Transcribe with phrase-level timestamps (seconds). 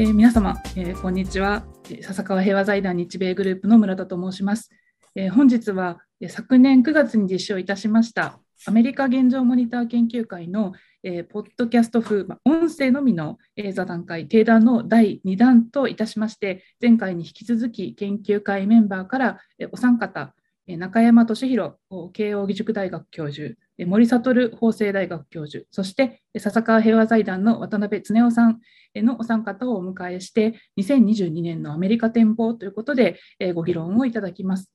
[0.00, 1.66] えー、皆様、えー、こんにちは。
[2.02, 4.70] 笹川平和財団日米グループの村田と申します、
[5.16, 10.72] えー、本日は昨年9月に実施をいたしましたアメリカ現状モニター研究会の、
[11.02, 20.32] えー、ポッドキャスト風、ま、音声のみの、えー、座談会、定談の第2弾といたしまして、前回に引き続き研究会メンバーから、えー、お三方、
[20.68, 21.72] え、中山俊弘
[22.12, 23.56] 慶應義塾大学教授、
[23.86, 28.60] 森悟法政大学教授、そして笹川平和財団の渡辺恒夫さん
[28.96, 33.20] のお三方をお迎えして、2022年のアメリカ展望ということで
[33.54, 34.72] ご議論をいただきます。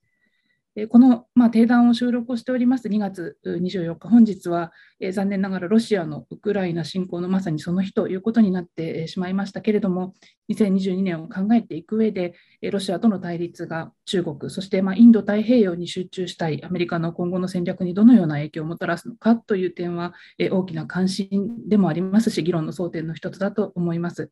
[0.90, 10.16] この、まあ、定談を収録をしております2月24日、本日は、えー、残念ながらロシアのウクライナ侵攻のまさにその日ということになってしまいましたけれども、
[10.50, 12.34] 2022年を考えていく上で、
[12.72, 24.32] ロシアとの対立が中国、そして、まあ、インド太平洋に集中したいアメリカの今後の戦略にどのような影響をもたらすのかという点は、えー、大きな関心でもありますし、議論の争点の一つだと思います。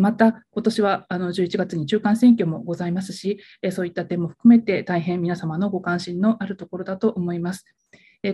[0.00, 3.38] また、今年はあの11月に中間選挙もございますし、
[3.70, 7.66] そういった点も含めて大変皆様のご関心のあるところだと思います。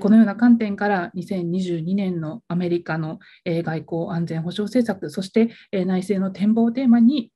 [0.01, 7.33] このような観点から2022年のアメリカの外交安全保障政策、そして内政の展望をテーマに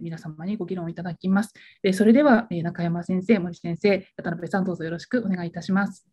[0.00, 1.52] 皆様にご議論いただきます。
[1.92, 6.06] それでは中山先生、森先生、渡辺さん、どうぞよろしくお願いいたします。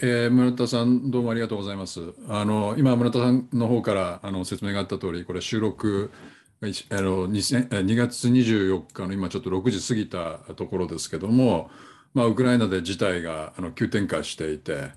[0.00, 2.00] えー、村田さん、どうもありがとうございます。
[2.28, 6.12] あの今、村田さんの方からあの説明があった通り、これ、収録
[6.60, 6.66] あ
[7.00, 11.70] の 2, 2月24日の今ちょっと6時過ぎたところですけども、
[12.14, 14.90] まあ、ウクライナで事態があの急展開していて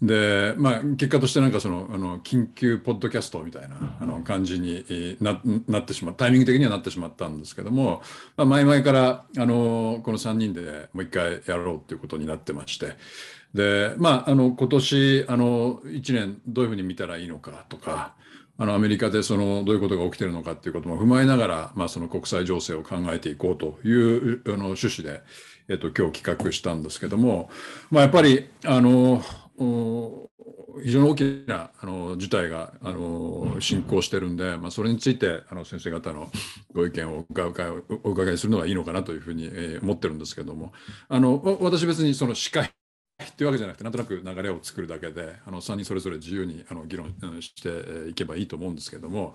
[0.00, 8.02] で、まあ、結果としてなんかそのあの緊急ポッドキャストみたいなあの感じにななってしまうタイミング的にはなってしまったんですけども、
[8.36, 12.94] まあ、前々からあのこの3人でもう一回やろうということになってまして
[13.52, 18.14] で、まあ、あの今年あの1年どういうふうに見たらいいのかとか。
[18.60, 25.22] あのアメリカでそのどういうことが起きてるのかっていうことも踏まえながら、まあ、その国際情勢を考えていこうというあの趣旨で、
[25.70, 27.48] えっと、今日企画したんですけども、
[27.90, 29.22] まあ、やっぱりあの
[30.84, 36.30] 非常に大きなあの事態があの進行してるんで、まあ、それについてあの先生方の
[36.74, 37.24] ご意見を
[38.04, 40.72] お伺いするのがいいのかなというふうに、え、思ってるんですけども
[41.08, 42.70] あの私別にその司会
[43.28, 49.34] っていうわけじゃなくてなんとなく流れを作るだけであの3人それぞれ自由にあの議論していけばいいと思うんですけども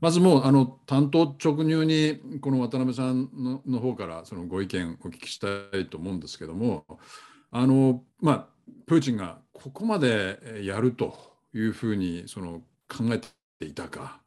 [0.00, 6.84] まずもうあの担当直入にこの渡辺さんのの方からそのご意見お聞きしたいと思うんですけども
[7.50, 8.46] あのまあ
[8.86, 11.14] プーチンがここまでやると
[11.54, 14.20] いうふうにその考えていたか。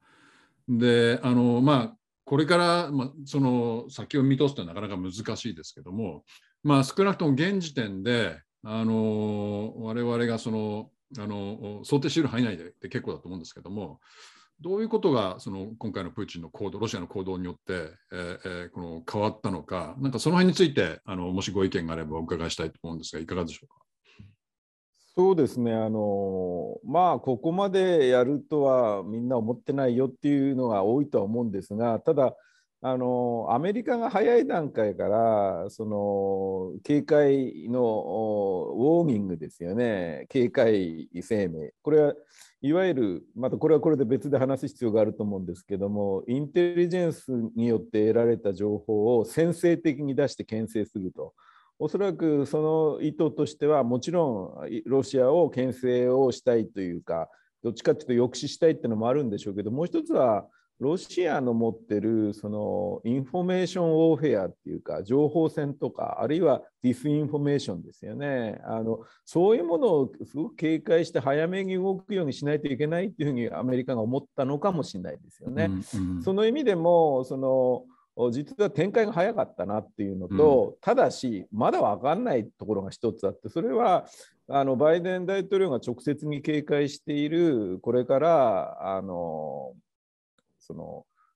[0.67, 6.23] であのまあこれから、まあ、その先を見通すというのはなかなか難しいですけども、
[6.63, 10.89] まあ、少なくとも現時点であの我々がその
[11.19, 13.99] あの想定している範囲内で結構だと思うんですけども、
[14.59, 23.75] どういうことがその今回のプーチンの行動、ロシアの行動によって、えー、この変わったのか、なんかその辺についてあのもしご意見があればお伺いしたいと思うんですが、いかがでしょうか？
[25.15, 32.33] そうですねあのまあここまでやるとはみんな思ってないよっていうのが多いとは思うんですがただ
[32.87, 42.13] あのアメリカが早い段階からその警戒のウォーニングですよね警戒声明これは
[42.61, 51.33] いわゆるまたこれはこれで別で話す必要があると思うんですけどもインテリジェンスによって得られた情報を先制的に出して牽制すると。
[51.79, 57.29] おそらくその意図としてはもちろんロシアを牽制をしたいというか
[57.63, 60.45] どっちかというと抑止したいっていうのもあるんでしょうけどもう一つは
[60.79, 68.59] ロシアの持ってるその information warfare っていうか情報戦とかあるいは disinformation ですよね。
[68.65, 75.65] あのそういうものをすごく警戒して早めに動くようにしないといけないっていうふうにアメリカが思ったのかもしれないですよね。
[75.65, 77.85] うんうん、その意味でもその
[78.31, 84.05] 実は展開が早かったなっていうのと、うん、ただしまだ分かんないところが一つあってそれは
[84.47, 89.73] あのバイデン大統領が直接に警戒しているこれからあの
[90.65, 90.73] そ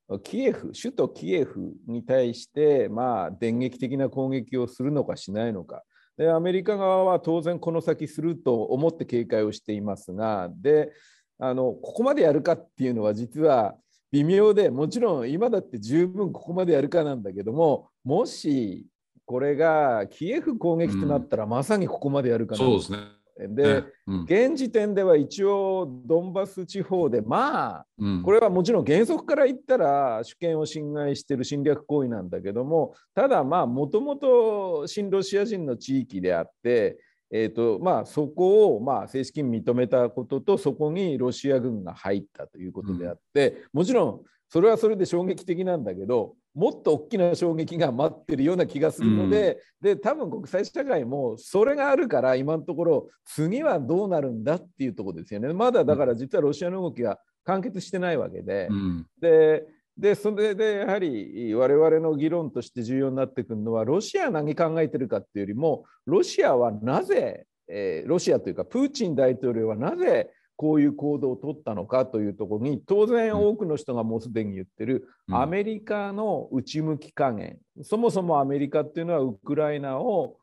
[0.09, 5.83] のキエフ首都キエフに対して、まあ、電撃的な攻撃をするのかしないのか。
[6.17, 10.91] でアメリカ側は当然この先すると思って警戒をしていますがで
[11.37, 13.75] あのここまでやるかっていうのは実は
[14.11, 18.85] 微妙でもちろん今だって十分ここまでやるかなんだけどももし
[19.25, 36.97] これがキエフ攻撃となったらまさにここまでやるかな、うん、そうですねで、うん、現時点では一応ドンバス地方でまあ、うん、これはもちろん原則から言ったら主権を侵害している侵略行為なんだけどもただまあもともと親ロシア人の地域であって、
[37.31, 55.53] えーとまあ、そこをまあ正式に認めたこととそこにロシア軍が入ったということであって、うん、もちろんそれはそれで衝撃的なんだけどもっと大きな衝撃が待ってるような気がするので,、で多分国際社会もそれがあるから今のところ次はどうなるんだっていうところですよね。
[55.53, 59.65] まだだから実はロシアの動きが完結してないわけで、うん、で
[59.95, 80.35] でそれでやはり我々の議論として重要になってくるのはロシアは何考えてるかっていうよりもロシアはなぜ、えー、ロシアというかプーチン大統領はなぜこういう行動を取ったのかというところに当然多くの人がもうすでに言ってるアメリカの内向き加減、うん、そもそもアメリカっていうのはウクライナを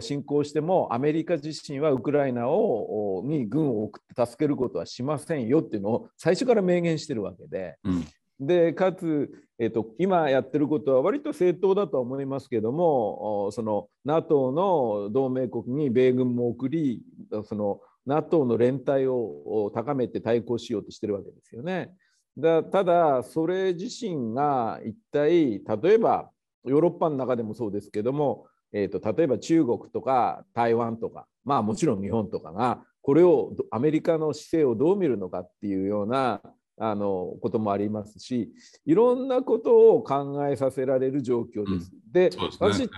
[0.00, 8.04] 侵攻してもアメリカ自身はウクライナをに軍を送って助けることはしませんよっていうのを最初から明言してるわけで、うん、
[8.40, 9.30] でかつ、
[9.60, 17.02] えーと、今やってることは割と正当だと思いますけどもその NATO の同盟国に米軍も送り
[17.44, 21.94] その NATO の連帯を高めて対抗しようとしてるわけですよね。
[22.36, 26.30] だただそれ自身が一体例えば
[26.64, 36.40] ヨーロッパの中でもそうですけども、えーと、例えば中国とか台湾とかまあもちろん日本とかがこれをアメリカの姿勢をどう見るのかっていうような
[36.78, 38.52] あのこともありますし
[38.84, 41.92] いろんなことを考えさせられる状況です。
[41.92, 42.88] うん、で、ね、私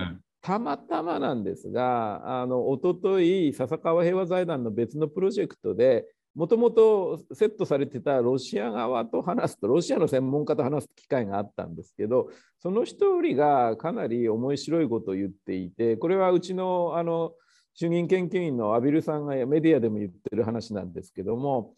[0.46, 6.06] たまたまなんですが、あの一昨日笹川平和財団の別のプロジェクトで、
[6.36, 12.28] もともとセットされてたロシア側と話すと、ロシアの専門家と話す機会があったんですけど、
[12.60, 17.32] その一人がかなり面白いことを言っていて、これはうちのあの
[17.74, 21.74] 主任研究員のアビルさんがメディアでも言ってる話なんですけども、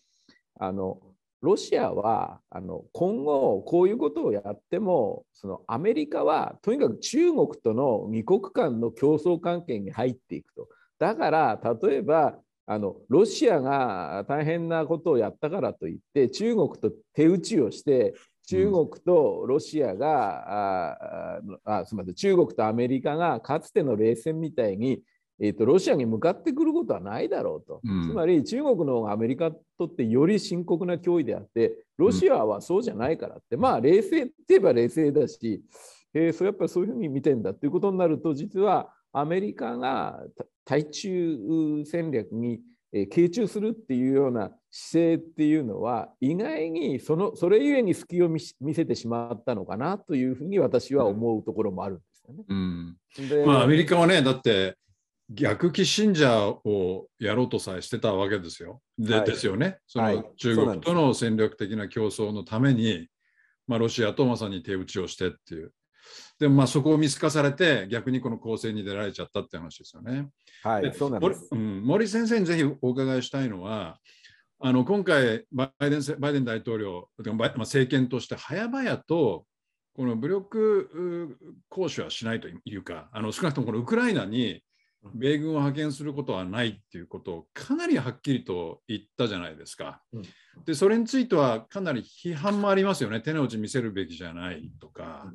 [0.61, 1.01] あの
[1.41, 10.69] ロシアはあの今後こういうことをやってもそのアメリカはとにかく中国との2国間の競争関係に入っていくと。
[10.99, 18.15] だから例えばあのロシアが大変なことをやったからといって中国と手打ちをして
[18.47, 25.01] 中国とロシアが、うん、ああすみません中国とアメリカがかつての冷戦みたいに
[25.41, 35.63] えーと、ロシアに向かってくることはないだろうと、うん、つまり中国の方がアメリカにとってより深刻な脅威であってロシアはそうじゃないからって、うん、まあ冷静って言えば冷静だし、
[36.13, 40.21] えー、そうやっぱりそういうふうに見てんだっていうことになると実はアメリカが
[40.65, 41.39] 対中
[41.85, 42.61] 戦略に
[42.93, 48.41] 傾注するっていうような姿勢っていうのは意外にそのそれゆえに隙を見
[48.75, 52.45] せてしまったのかなというふうに私は思うところもあるんですよね。
[52.49, 52.97] うん、
[53.29, 54.77] でまあアメリカはねだって
[55.31, 58.81] 逆キッシンジャーをやろうとさえしてたわけですよ。
[58.99, 59.79] ではい、ですよね。
[59.87, 63.09] その中国との戦略的な競争のために、
[63.67, 65.73] まあ、ロシアとまさに手打ちをしてっていう。
[66.39, 70.29] でもまあそこを見透かされて逆にこの攻勢に出られちゃったって話ですよね。
[70.63, 73.99] はい、そうなんです、うん、森先生にぜひお伺いしたいのは、
[74.61, 77.09] あの今回バイデン、バイデン大統領、
[77.59, 79.45] 政権として早々と
[79.95, 81.37] この武力
[81.69, 84.63] 行使はしないというか、あの少なくともこのウクライナに
[85.15, 90.03] 米軍を派遣することはないっていうことをかなりはっきりと言ったじゃないですか。
[90.65, 93.21] でそれについてはかなり批判もありますよね。
[93.21, 95.33] 手の内見せるべきじゃないとか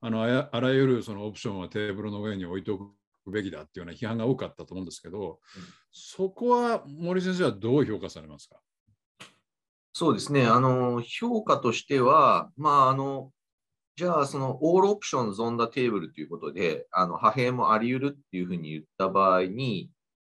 [0.00, 2.90] あのあらゆるそのオプションはテーブルの上に置いておく
[3.30, 5.38] べきだっていうような批判が多かったと思うんですけど、
[5.92, 8.56] そこは森先生はどう評価されますか？
[9.92, 10.44] そうですね。
[10.44, 13.30] あの評価としては、まあ、あの
[13.96, 19.90] じゃあ、その all options on the table ということで、あの派兵もあり得るっていうふうに言った場合に、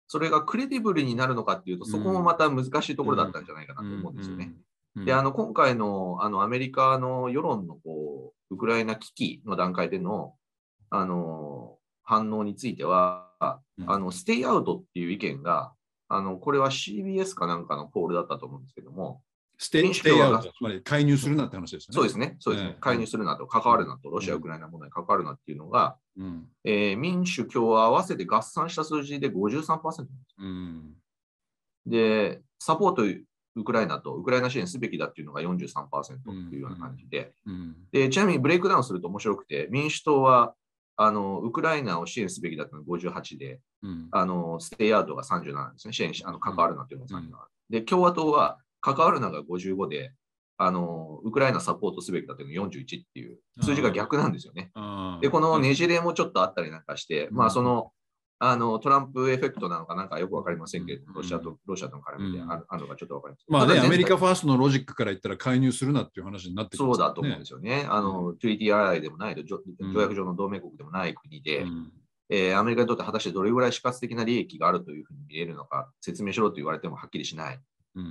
[0.09, 4.53] それが credible になるのかっていうと、そこもまた難しいところだったんじゃないかなと思うんですよね。
[4.97, 10.35] で、あの今回のあのアメリカの世論のこうウクライナ危機の段階での
[10.91, 13.61] あの反応については、あ
[13.99, 15.73] の stay out っていう意見が、
[16.09, 19.23] あのこれは CBS かなんかのポールだったと思うんですけども、
[19.63, 21.95] stay stay out、つまり介入するなって話ですね。
[21.95, 22.77] そうですね、そうですね。
[22.81, 30.37] 介入するなと、関わるなと、ロシア・ウクライナ問題に関わるなっていうのが、うん、えー、民主・共和合わせて合算した数字で53%です。
[30.37, 30.95] うん、
[31.87, 33.05] で、サポート
[33.55, 40.55] ウクライナとウクライナ支援すべきだっていうのが43%っていうような感じで、うん、でちなみにブレイクダウンすると面白くて、民主党は
[40.97, 47.31] あのウクライナを支援すべきだったのが58で、うん、あのステイアウトが37ですね、支援しあの関わるなっていうのが37、うん、
[47.71, 50.13] で、共和党は関わるのが55で、
[50.59, 54.71] あのウクライナサポートすべきだというの41っていう数字が逆なんですよね。
[55.21, 57.91] で、このねじれもちょっとあったりなんかして、まあその、
[58.45, 63.47] あのトランプ effect なのかなんかよくわかりませんけど、ロシアとロシアとの絡みである,、のかちょっとわかりません。
[63.49, 67.87] まあね、アメリカファーストのロジックから言ったら介入するなっていう話になってくる、ね、そうだと思うんですよね。
[67.89, 69.61] あの、 treaty ally でもないと、条
[70.01, 71.93] 約上の同盟国でもない国で、うん。
[72.29, 77.61] えー、アメリカにとって果たしてどれぐらい死活的な利益があるというふうに見えるのか説明しろと言われてもはっきりしない。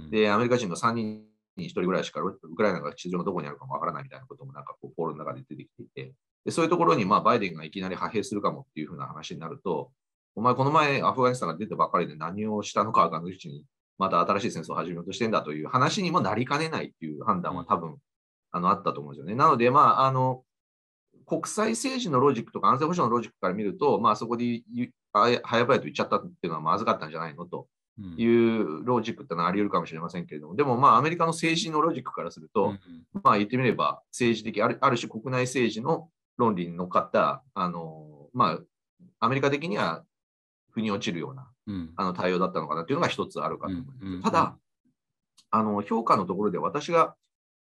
[0.09, 1.23] で、アメリカ人の3人
[1.57, 6.13] 1人ぐらいしかウクライナが地上のどこにあるかもわからないみたいなこともなんかこう、ポールの中で出てきていて、
[6.45, 9.91] でそういうところにまあバイデンがいきなり派兵するかもっていうふうな話になると、
[10.35, 13.65] お前この前アフガニスタンから出てばっかりで何をしたのかがのうちに
[13.97, 17.97] また新しい戦争を始めようとしてんだという話にもなりかねないっていう判断は多分、
[18.51, 19.35] あのあったと思うんですよね。
[19.35, 20.43] なので、まあ、あの
[21.25, 24.63] 国際政治のロジックとか安全保障のロジックから見ると、まあ、そこで
[25.13, 27.67] 早々と言っちゃったっていうのはまずかったんじゃないのと
[28.17, 32.75] いうロジックってのはあり得るかもしれませんけれども、でもまあアメリカの政治のロジックからすると、
[33.23, 38.59] まあ言ってみれば政治的ある、ある種国内政治の論理に乗っかった、あのまあ、
[39.19, 40.03] アメリカ的には
[40.71, 41.49] 腑に落ちるような、
[41.95, 44.23] あの対応だったのかなというのが一つあるかと思います。
[44.23, 44.57] ただ、
[45.51, 47.15] あの評価のところで私が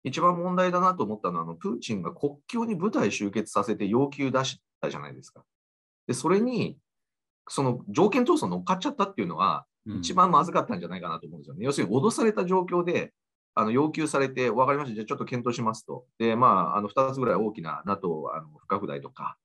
[0.04, 5.44] 一番問題だなと思ったのは、あのプーチンが国境に部隊集結させて要求出したじゃないですか。
[6.08, 6.78] で、それに、
[7.48, 11.60] その条件闘争乗っかっちゃったっていうのは、一番まずかったんじゃないかなと思うんですよね。
[11.60, 13.14] うん、要するに脅された状況で、
[13.54, 16.06] あの要求されて、分かりました、じゃあちょっと検討しますと。
[16.20, 19.38] で、まあ、あの2つぐらい大きな NATO あの不拡大とか、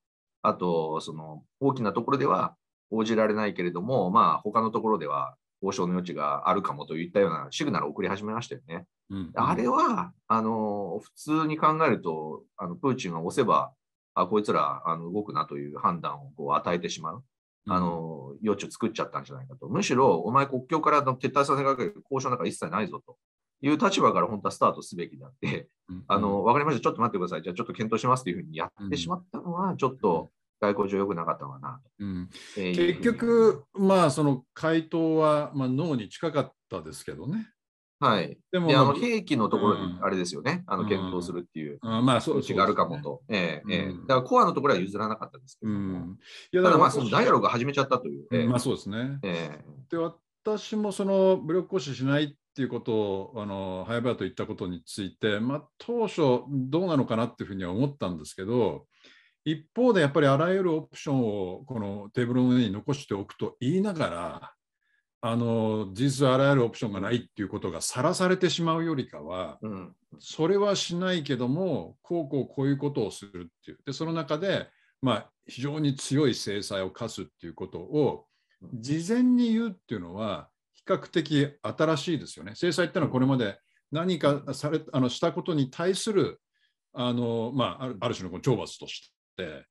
[0.42, 2.54] あと、その大きなところでは
[2.90, 8.86] 応じられないけれども、まあ、他のところでは交渉の余地があるかもといったようなシグナルを送り始めましたよね。
[9.10, 13.72] うん、あれはあの普通に考えると、あのプーチンが押せば、
[14.14, 17.24] あこいつらあの動くなという判断をこう与えてしまう。
[17.68, 19.68] あの余地を作っちゃったんじゃないかと。
[19.68, 23.16] むしろ、お前国境から撤退させかける交渉なんか一切ないぞと。
[23.62, 30.30] いう立場から本当はスタートすべきであって、うん、あの分かりました、ちょっと待ってください、じゃあちょっと検討しますというふうにやってしまったのは、ちょっと
[30.60, 32.30] 外交上良くなかったかなと、うん。
[32.56, 37.50] えー、結局、まあ、その回答は、まあ、脳に近かったですけどね。
[37.98, 38.38] はい。
[38.52, 43.22] でも、あの兵器のところにあれですよね、うん、あの検討するっていう、うん、まあ、そうがあるかもと。
[43.28, 43.92] ええええ。
[43.92, 46.16] だからコアのところは譲らなかったですけども。
[46.52, 48.26] いやだからまあ、そのダイアログ始めちゃったという。
[48.32, 49.18] ええ、まあ、そうですね。
[49.22, 58.86] ええ、で、私もその武力行使しないっていうことを、あの早々と言ったことについて、まあ、当初どうなのかなっていうふうには思ったんですけど、
[59.44, 64.52] 一方でやっぱりあらゆるオプションをこのテーブルの上に残しておくと言いながら、
[65.20, 73.78] あの事実あらゆるオプションがないっていうことがさらされてしまうよりかは、うん、それはしないけどもこうこうこういうことをするっていう。
[73.84, 74.68] でその中で、
[75.02, 78.26] まあ、非常に強い制裁を科すっていうことを
[78.74, 82.54] 事前に言うっていうのは比較的新しいですよね。
[82.54, 83.58] 制裁ってのはこれまで
[83.90, 86.40] 何かされあのしたことに対する
[86.92, 89.64] あの、まあ、ある種のこの懲罰として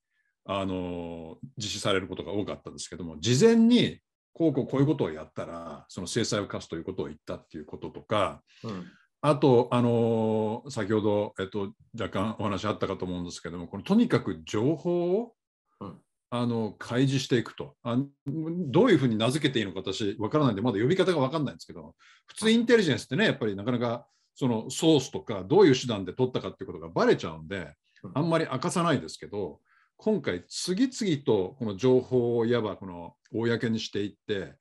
[0.45, 3.99] あの実施されることが多かったんですけども事前に
[4.35, 8.85] こうこうこういうことをやったらその制裁を科すということを言ったっていうこととか、うん、
[9.21, 15.31] あとあの先ほど、えっと、若干お話あったかと思うんですけどもこのとにかく情報を、
[15.79, 15.95] うん、
[16.31, 17.75] あの開示していくと。
[17.83, 21.95] あどういうふうに名付けていいのか私わからないんでまだ呼び方が分かんないんですけど
[22.27, 27.73] 普通インテリジェンスってねやっぱりなかなかそのソースとかどういう手段で取ったかっていうことがばれちゃうんで
[28.13, 29.59] あんまり明かさないですけど
[29.97, 34.55] 今回次々とこの情報をいわばこの公にしていって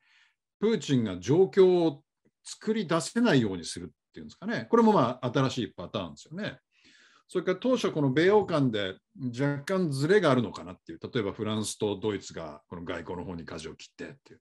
[0.60, 2.02] プーチンが状況を
[2.44, 6.58] 作り出せないようにするっていうんですかねこれもまあ新しいパターンですよね。
[7.26, 8.96] それから当初この米欧間で
[9.38, 14.40] 若干ずれがあるのかなっていう例えばフランスとドイツがこの外交の方に舵を切ってっていう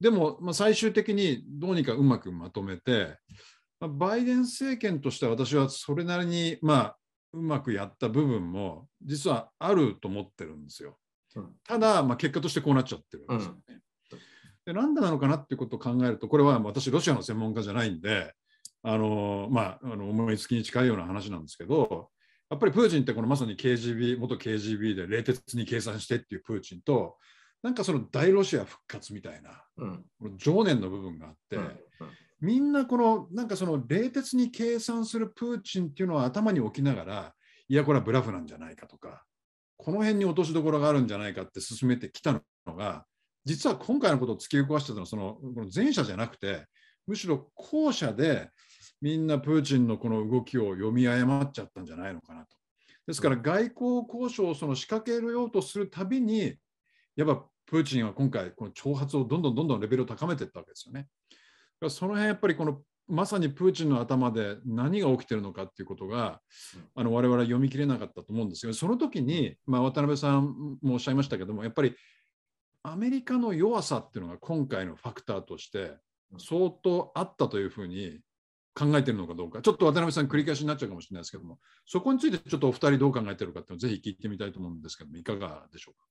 [0.00, 3.16] でもまあ最終的にどうにかうまくまとめて
[3.80, 6.96] バイデン政権としては私はそれなりにまあ
[7.32, 10.96] うまくやった部分も実はあると思ってるんですよ。
[11.66, 13.80] ただ、まあ、結果としてこうなっちゃってるんですよね。
[14.66, 18.34] でなんでなのかなっていうことを考えるとこれは私ロシアの専門家じゃないんで
[18.82, 22.10] あの、まあ、あの思いつきに近いような話なんですけど
[22.50, 27.16] やっぱりプーチンってこのまさに KGB 元 KGB で冷徹に計算してっていうプーチンと
[27.62, 30.04] なんかその大ロシア復活みたいな、うん、
[30.36, 31.78] 情念の部分があって、うんうん、
[32.40, 37.34] みんなこのなんかその冷徹に計算するプーチンっていうのは頭に置きながら
[37.68, 39.24] いやこれはブラフなんじゃないかとか
[39.76, 42.32] この辺に落としどころがあるんじゃないかって進めてきた
[42.66, 43.04] のが
[43.44, 46.66] 実は今回のことを突き動かしてたのはそのこの前者じゃなくて
[47.06, 48.50] むしろ後者で
[49.00, 52.48] みんなプーチンのこの動きを読み誤っちゃったんじゃないのかなと。
[53.06, 56.54] ですから外交交渉をその仕掛けようとするたびに
[57.16, 61.08] やっぱプーチンは今回この挑発をどんどんどんどんレベルを高めていったわけですよね。
[61.88, 66.40] その辺やっぱりこのまさにプーチンの頭で何が起きてるのかっていうことが、
[66.94, 68.72] あの我々は読み切れなかったと思うんですよ。
[68.72, 71.96] その時に、まあ、渡辺さんもおっしゃいましたけども、やっぱり
[72.82, 75.96] アメリカの弱さっていうのが今回のファクターとして
[76.38, 78.20] 相当あったというふうに
[78.74, 86.06] 考えてるのかどうか、ちょっと渡辺さん繰り返しになっちゃうかもしれないですけども、そこについてちょっとお二人どう考えてるかっていうのをぜひ聞いてみたいと思うんですけども、いかがでしょうか？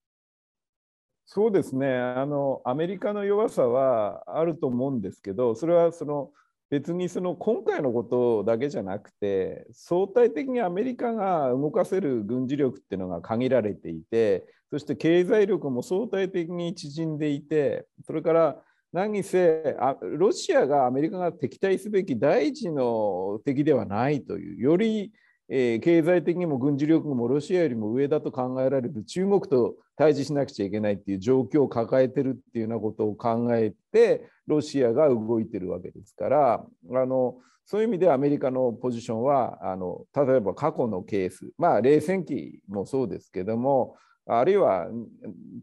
[1.31, 1.95] そうですね。
[1.95, 6.31] あのアメリカの弱さはあると思うんですけどそれはその
[6.71, 18.57] 別にその今回のことだけじゃなくて相対的にアメリカが動かせる軍事力っていうのが限られていてそして経済力も相対的に縮んでいてそれから
[18.91, 25.12] 何せロシアがアメリカが敵対すべき第一の敵ではないというより
[25.51, 29.03] えー、経済的にも軍事力もロシアよりも上だと考えられる。
[29.03, 36.65] 中国と対峙しなくちゃいけないっていう状況を抱えてるっていうようなことを考えてロシアが動いてるわけですから。
[36.94, 41.51] あのそういう意味でアメリカのポジションはあの例えば過去のケース。
[41.58, 44.88] まあ冷戦期もそうですけどもあるいは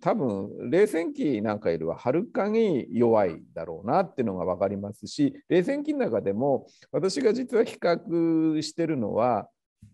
[0.00, 9.48] 多分冷戦期なんかよりははるかに弱いだろうなっていうのが分かりますし冷戦期の中でも私が実は比較してるのは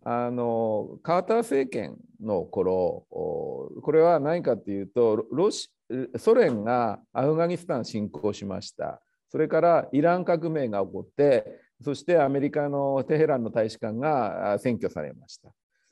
[0.05, 5.71] あのカーター政権の頃これは何かというとロシ
[6.17, 9.01] ソ連がアフガニスタン侵攻しました。
[9.29, 11.47] それからイラン革命が起こって
[11.83, 15.51] そしてアメリカのテヘランの大使館が占拠されました。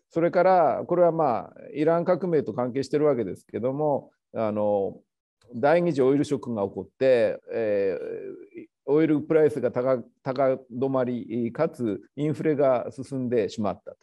[0.08, 4.98] それからこれはまあイラン革命と関係してるわけですけどもあの
[5.54, 13.96] 第二次オイルショックが起こって、えー、オイルプライスが高止まりかつインフレが進んでしまったと。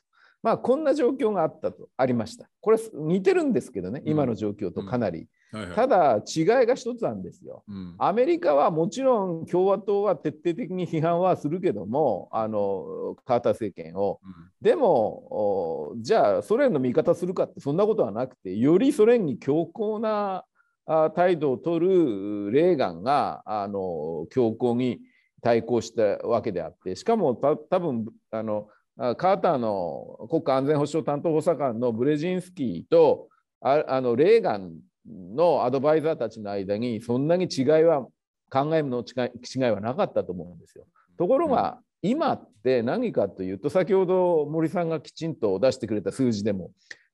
[0.43, 2.49] まあこんな状況があったとありました。
[2.61, 5.27] これ似てるんですけどね、今の状況とかなり。
[5.75, 20.43] ただ違いが一つなんですよ、うん、アメリカはもちろん共和党は徹底的に批判はするけどもあのカーター政権を、うん、でもじゃあソ連の味方するかってそんなことはなくてよりソ連に強硬な
[21.15, 24.99] 態度を取るレーガンがあの強硬に
[25.41, 28.67] 対抗したわけであってしかもた多分あの
[28.97, 33.27] カーターの国家安全保障担当補佐官のブレジンスキーと
[33.61, 34.73] ああのレーガン
[35.07, 38.07] のアドバイザーたちの間にそんなに違いは
[38.49, 40.85] 考えの違い違いはなかったと思うんですよ。
[41.17, 46.71] ところが、今って何かというと先ほど森さんがきちんと出してくれた数字でも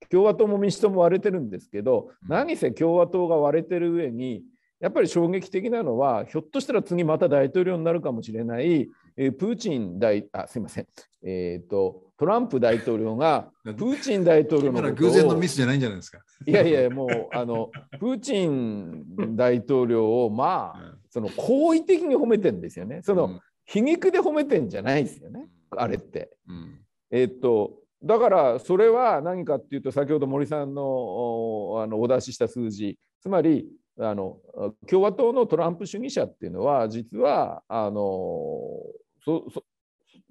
[0.10, 4.44] 共和党も民主党も割れてるんですけど、何せ共和党が割れてる上に、
[4.80, 10.88] やっぱり衝撃的なのは、ひょっとしたら次また大統領になるかもしれない、えー、プーチン大、あ、すいません、
[11.24, 14.94] えっ、ー、と、トランプ大統領が、 プーチン大統領の。
[14.94, 16.20] 偶然のミスじゃないんじゃないですか。
[16.46, 23.02] いやいや、もう、あの、プーチン大統領を、まあ、その好意的に褒めてるんですよね。
[23.04, 26.30] その、皮肉で褒めてんじゃないですよね、あれって。
[26.50, 30.82] うん、えっ、ー、と、だからそれは何かっていうと先ほど森さんの
[31.82, 33.00] あのお出しした数字。
[33.22, 33.66] つまり
[34.00, 34.38] あの
[34.90, 38.02] 共和党のトランプ主義者っていうのは実はあの
[39.24, 39.46] そ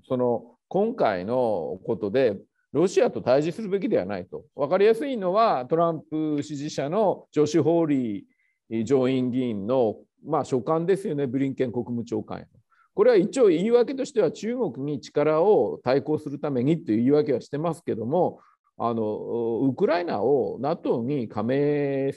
[0.06, 2.36] その今回のことで
[2.72, 4.44] ロシアと対峙するべきではないと。
[4.56, 11.26] 分かりやすいのはトランプ支持者のジョシュ・ホーリー上院議員の、まあ、書簡ですよね。
[11.26, 12.46] ブリンケン国務長官へ。
[12.94, 18.40] これは一応言い訳としては中国に力を対抗するためにという言い訳はしてますけども
[18.78, 22.12] あのウクライナを NATO に加盟、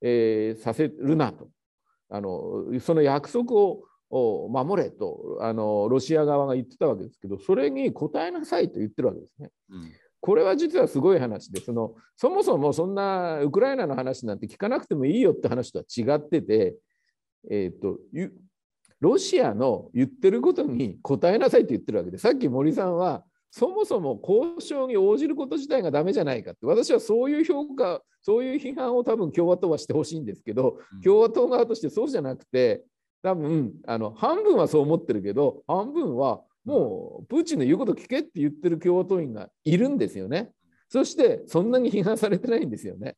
[0.00, 1.48] えー、させるなと
[2.10, 3.82] あのその約束を
[4.48, 9.50] 守れとあのロシア側が言ってたわけですけどそれに応えなさいと言ってるわけですね。
[9.70, 9.92] うん
[10.24, 16.76] これは実はすごい話でそのそもそもそんなウクライナの話なんて聞かなくてもいいよって話とは違ってて、
[17.50, 17.98] えーと
[19.04, 32.82] ロシアの言ってることに答えなさいって言ってるわけでさっき森さんはそもそも交渉に応じること自体がダメじゃないかって私はそういう評価そういう批判を多分共和党はしてほしいんですけど、共和党側としてそうじゃなくて
[33.22, 40.50] 多分あの半分はそう思ってるけど半分はもうプーチンの言うこと聞けって言ってる共和党員がいるんですよね。
[40.88, 43.16] そしてそんなに批判されてないんですよね。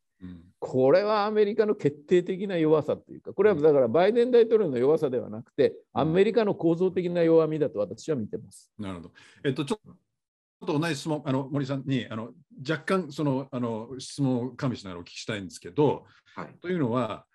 [0.58, 8.72] これはアメリカの決定的な弱さというか、これはだからバイデン大統領の弱さではなくて、アメリカの構造的な弱みだと私は見てます。
[8.78, 9.12] なるほど。
[9.44, 12.30] えっと、ちょっと同じ質問、あの森さんにあの
[12.68, 17.26] 若干そのあの質問を加味しながらお聞きしたいんですけど、はい、というのは、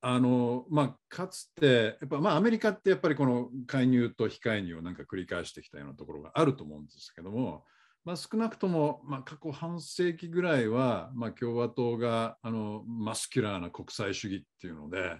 [0.00, 7.64] あのまあ、かつてやっぱ、まあ、アメリカってやっぱりこの介入と非介入をなんか繰り返してきたようなところがあると思うんですけども、
[8.04, 15.18] まあ、少なくとも、まあ、過去半世紀ぐらいは、まあ、共和党があのマスキュラーな国際主義っていうのでやっ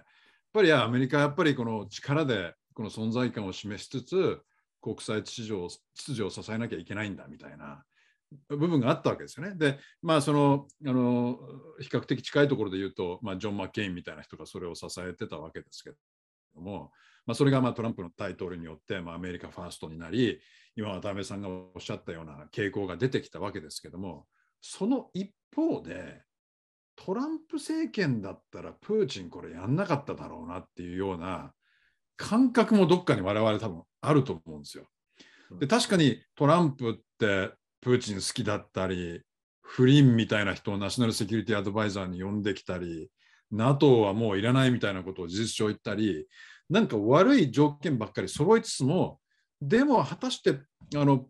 [0.51, 4.41] ぱりアメリカはやっぱりこの力でこの存在感を示しつつ
[4.81, 7.83] 国際秩序を秩序を支えなきゃいけないんだみたいな
[8.49, 9.55] 部分があったわけですよね。
[9.55, 11.37] でまあそのあの
[11.79, 15.91] 比較的近いところで言うと、まあ、ジョン・マッケインみたいな人がそれを支えてたわけですけ
[16.55, 16.91] ども、
[17.31, 20.41] まあ、それがまあトランプの大統領によって、まあ、アメリカファーストになり
[20.75, 24.25] 今渡辺さんがおっしゃったような傾向が出てきたわけですけども
[24.59, 26.23] その一方で
[26.97, 31.53] トランプ政権だったらプーチンこれやんなかっただろうなっていうような
[32.17, 34.83] 感覚もどっかに我々多分あると思うんですよ。
[35.57, 39.21] で確かにトランプってプーチン好きだったり
[39.61, 43.09] フリンみたいな人をナショナルセキュリティアドバイザーに呼んできたり
[43.51, 46.27] NATO はもういらないみたいなことを事実上言ったり
[46.71, 49.19] なんか悪い条件ばっかり揃いつつも
[49.61, 50.59] でも果たして
[50.95, 51.27] あの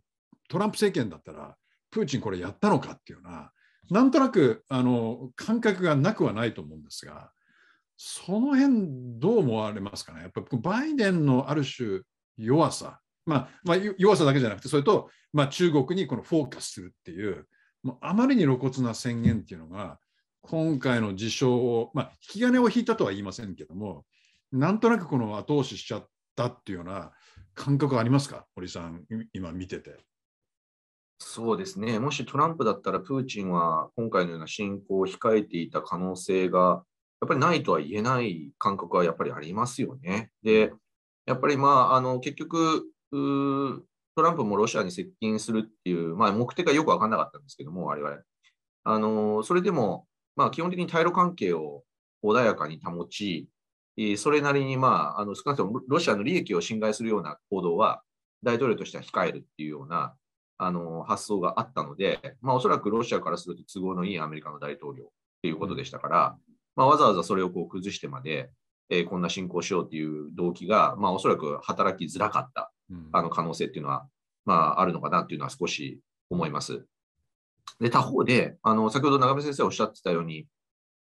[0.47, 1.56] トランプ政権だったら
[1.89, 7.32] プーチンこれやったのかっていうようなんとなくあの感覚がなくはないと思うんですが
[7.97, 10.21] その辺どう思われますかね？
[10.21, 12.01] やっぱバイデンのある種
[12.38, 12.99] 弱さ。
[13.25, 17.47] まあ、まあ、弱さだけじゃなくてそれと、まあ、中国にこのフォーカスするっていう
[17.84, 19.99] もうあまりに露骨な宣言っていうのが
[20.41, 24.06] 今回の事象を、まあ、引き金を引いたとは言いませんけども
[24.51, 27.11] なんとなくこの後押ししちゃったっていうような
[27.53, 28.45] 感覚ありますか？
[28.55, 29.97] 堀さん今見てて。
[31.19, 31.99] そうですね。
[31.99, 36.83] もしトランプだったら、プーチンは今回のような侵攻を控えていた可能性が、
[37.21, 40.31] やっぱりないとは言えない感覚はやっぱりありますよね。
[40.41, 40.73] で、
[41.27, 48.17] やっぱりまあ、あの結局、トランプもロシアに接近するっていう、まあ、目的がよく分からなかったんですけども、我々。
[48.83, 51.83] あのそれでも、まあ、基本的に対ロ関係を
[52.23, 53.47] 穏やかに保ち、
[54.17, 58.01] それなりに、まあ、あの少なくともロシアの利益を侵害するような行動は、
[58.43, 60.15] 大統領としては控えるっていうような
[60.57, 65.07] あの発想があったので、まあ、おそらくロシアからすると都合のいいアメリカの大統領っ
[65.41, 66.37] ていうことでしたから、
[66.75, 68.51] まあ、わざわざそれをこう崩してまで、
[68.89, 72.71] えー、こんな侵攻しようという動機が、まあ、おそらく働きづらかった
[73.11, 74.07] あの可能性っていうのは、
[74.45, 76.85] まあ、あるのかなっていうのは少し思います。
[77.79, 80.45] で他方であの、先ほど長部先生おっしゃってたように、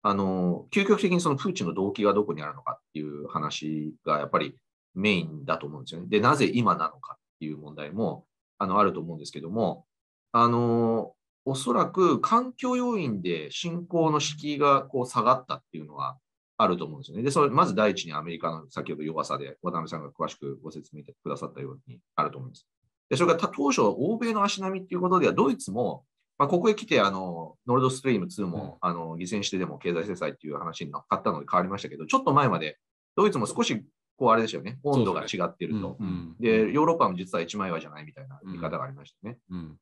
[0.03, 4.55] あの究極的にそのプーチンの動機がどこにあるのかっていう話がやっぱり
[4.95, 6.07] メインだと思うんですよね。
[6.09, 8.25] で、なぜ今なのかっていう問題も
[8.57, 9.85] あのあると思うんですけども、
[10.31, 11.13] あの
[11.45, 16.17] おそらく環境要因で信仰の敷居がこう下がったっていうのは
[16.57, 17.23] あると思うんですよね。
[17.23, 22.67] で、それまず第一にアメリカの先ほど弱さで渡辺さんが詳しくご説明くださったようにあると思います。
[23.09, 26.05] で、それから当初、欧米の足並みっていうことでは、ドイツも、
[26.41, 32.79] まあ、ここへ来てあの、ノルドストリーム2も、うん、あの犠牲にしてでも経済制裁っていう話に乗ったので変わりましたけど、ちょっと前まで
[33.15, 33.85] ドイツも少し
[34.17, 35.97] こうあれですよね、温度が違ってると。
[36.39, 39.37] で、ヨーロッパも実は一枚岩じゃないみたいな見方がありましたね。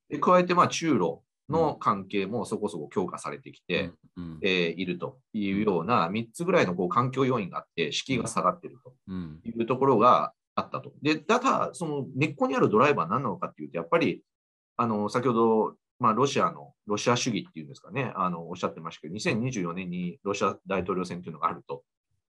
[0.10, 3.93] で加えて、まあ、中ロの関係もそこそこ強化されてきて、
[4.41, 9.13] えいるというような3つぐらいのこう環境要因があって、敷居が下がっていると
[9.45, 10.91] いうところがあったと。
[11.02, 14.22] で、ただ、その根っこにあるドライバーは何なのかっていうと、やっぱり、
[14.76, 21.83] あの先ほど、まあ、ロシアの、ロシア主義っていうんですかね、あのおっしゃってましたけど、2024年にロシア大統領選というのがあると。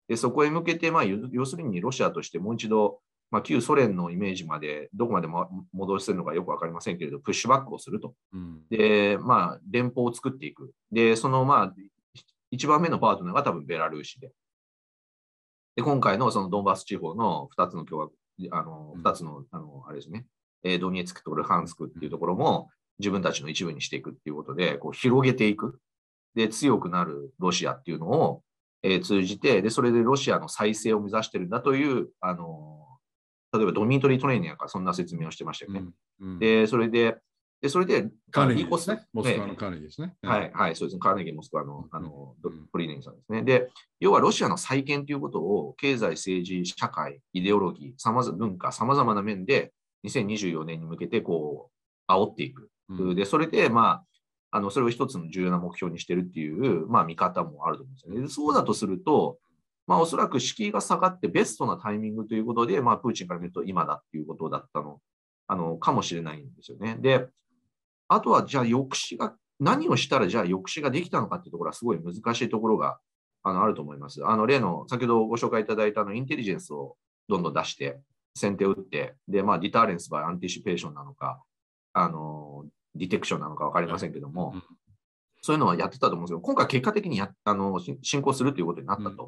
[0.07, 5.27] でそこへ向けて、まあ、要するにロシアとしてもう一度、まあ、旧ソ連のイメージまでどこまで
[5.71, 8.13] 戻せるのかよく分かりませんけれど、プッシュバックをすると。
[8.33, 10.73] うん、で、まあ、連邦を作っていく。
[10.91, 11.73] で、その、まあ、
[12.49, 14.31] 一番目のパートナーが多分ベラルーシで。
[15.77, 18.09] で、今回のそのドンバス地方の2つの共和
[18.51, 20.25] あの、2つの、あの、あれですね、
[20.63, 22.69] えドニエツクとルハンスクっていうところも
[22.99, 25.79] 自分たちの一部にしていくっていうことで、こう広げていく。
[26.35, 28.41] で、強くなるロシアっていうのを、
[28.83, 32.87] えー、通じて、で、それでロシアの再生を目指してるんだという、あの、
[33.53, 35.81] 例えばドミトリー・トレーニングかそんな説明をしてましたよね。
[36.21, 37.17] うんうん、で、それで、
[37.61, 39.05] で、それで、カーネギーですね。
[39.13, 40.15] モスクワのカーネギーですね。
[40.23, 40.99] はい、はい、そうですね。
[40.99, 43.43] カーネギー、モスクワの、あの、うん、トリーニングさんですね。
[43.43, 49.73] で、要はロシアの再建ということを、経済、政治、社会、イデオロギー、さまざ文化、さまざまな面で、
[50.07, 51.69] 2024年に向けて、こ
[52.09, 52.71] う、煽っていく。
[53.15, 54.03] で、それで、ま
[54.51, 58.27] あ、あのそれを一つの重要な目標にしてるっていう、まあ、見方もあると思うんですよね。
[58.27, 59.37] そうだとすると、
[59.87, 64.99] まあ、おそらく敷居が下がってベストなタイミングということで、まあ、プーチンから見ると今だっていうことだったの
[65.47, 66.97] あのかもしれないんですよね。
[66.99, 67.27] で、
[68.07, 72.99] あとはじゃあ抑止が、何をしたらじゃあ抑止ができたのかっていうところはすごい難しいところが
[73.43, 74.25] あのあると思います。
[74.25, 76.95] あの例の先ほどご紹介いただいたのインテリジェンスを
[77.29, 77.99] どんどん出して、
[78.35, 81.41] 先手を打って、で、まあ、ディターレンスバイアンティシペーションなのか、
[81.93, 82.50] あの
[82.95, 84.55] ディテクションなのか分かりませんけども、
[85.41, 89.27] そういうのはやってたと思うんですけど、今回結果的にやあの進行するということになったと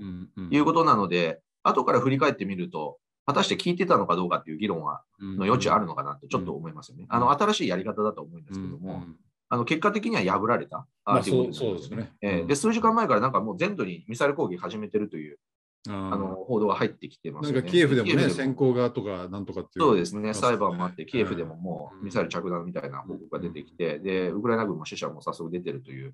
[0.52, 7.06] いうことなので、後から振り返ってみると、果たして聞いてたのかどうかっていう議論はの余地あるのかなってちょっと思いますよね。
[7.10, 9.04] あの新しいやり方だと思うんですけども、
[9.50, 10.88] あの結果的には破られた。
[11.06, 12.56] まあ、そうそうですね、えー、で。
[12.56, 15.40] 数時間前からなんかもう全土にミサイル攻撃始めてるという
[15.90, 19.86] あの報道が入ってきてます、ね、なんかキエフでもね、先行側とかなんとかっていう。
[19.86, 26.14] そうですね、裁判もあって、キエフでももうミサイル着弾みたいな報告が出てきて、で、ウクライナ軍も死者も早速出てるという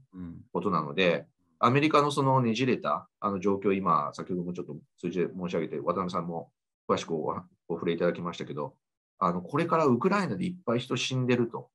[0.51, 1.27] ことなので、
[1.59, 6.49] アメリカのそのねじれたあの状況、今、先ほどもちょっと数字で申し上げて、渡辺さんも
[6.87, 7.35] 詳しくお
[7.69, 8.73] 触れいただきましたけど、
[9.19, 11.69] あのこれからウクライナでいっぱい人死んでると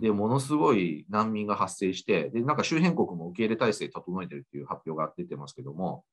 [0.00, 6.04] で、ものすごい難民が発生して、で、なんか周辺国も受け入れ体制整えてるっていう発表が出てますけども、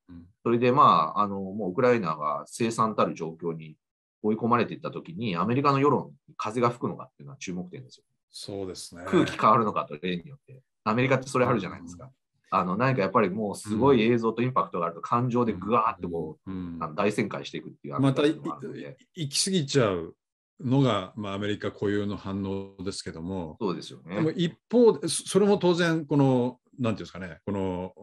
[0.44, 3.76] それでまあ、あの、もうウクライナが生産たる状況に
[4.22, 8.04] 追い込まれていったときに、アメリカの世論に風が吹くのかっていうのは注目点ですよ。
[8.32, 9.04] そうですね。
[9.08, 10.62] 空気変わるのかと例によって。
[10.86, 12.10] アメリカってそれあるじゃないですか。
[12.52, 20.16] あの何かやっぱりもうすごい映像とインパクトがあると感情でぐわーってこう、うんうん、大旋回していくっていうまた行き過ぎちゃう
[20.64, 27.94] のが、まあ、アメリカ固有の反応ですけどもそうですよねでも一方でそれも当然このなんていうんですかねこの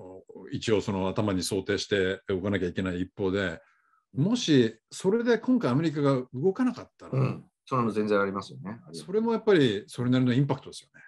[0.52, 3.60] 一応その頭に想定しておかなきゃいけない一方で
[4.14, 11.02] もしそれで今回アメリカが動かなかったら、うん、それも全然ありますよねそれもやっぱりそれなりのインパクトですよね。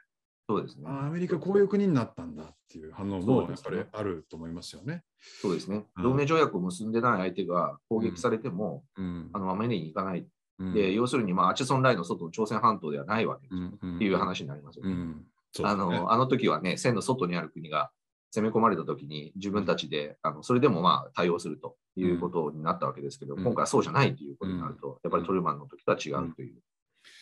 [0.50, 0.84] そうですね。
[0.88, 5.02] アメリカこういう国になったんだっていう反応もやっぱりあると思いますよね。
[5.42, 5.84] そうですね。
[6.02, 10.26] 同盟条約を結んでない相手が攻撃されても、うん、あの、まに行かない。
[10.58, 14.94] うん、で、要するに、まあ、アチェソンラインの外の朝鮮半島ではないわけですよ、うん、っていう話になりますよね。
[14.94, 15.14] ね。
[15.62, 17.90] あの、あの時はね、線の外にある国が
[18.34, 26.56] 攻め込まれた時に自分たちで、あのそれでもまあ対応するということになったわけですけど、今回はそうじゃないということになると、やっぱりトルマンの時とは違うという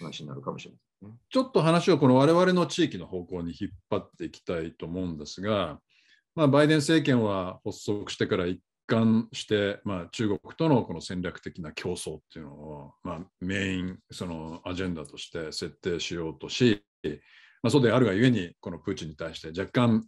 [0.01, 5.79] 話になるかもしれない、ね、ちょっと話をこの我々の地域の方向に引っ張っていきたいと思うんですが、
[6.35, 16.83] まあ、バイデン政権は発足してから一貫して、まあ、中国とのこの戦略的な競争っていうのを、まあ、メインそのアジェンダとして設定しようとし、
[17.63, 20.07] まあ、そうであるがゆえにこのプーチンに対して若干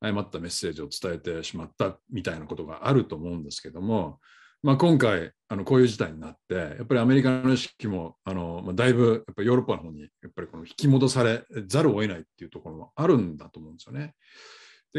[0.00, 4.18] 誤ったメッセージを伝えてしまったみたいなことがあると思うんですけども、
[4.62, 14.14] まあ、今回あのこういう事態になってやっぱりアメリカの意識もあの、まあ、だいぶやっぱヨーロッパの方にやっぱりこの引き戻されざるを得ないっていうところもあるんだと思うんですよね。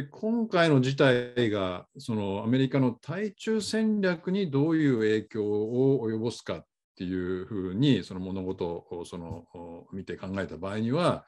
[0.02, 9.44] で今回の事態がそのアメリカの対中戦略にどういう影響を及ぼすかっていうふうにその物事をその
[9.92, 11.26] 見て考えた場合には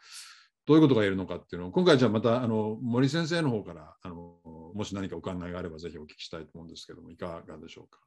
[0.66, 4.38] どういうことが言えるのかっていうのを今回じゃあまたあの森先生の方からあの
[4.74, 8.00] もし何かお考えがあればぜひお聞きしたいと思うんですけどもいかがでしょうか？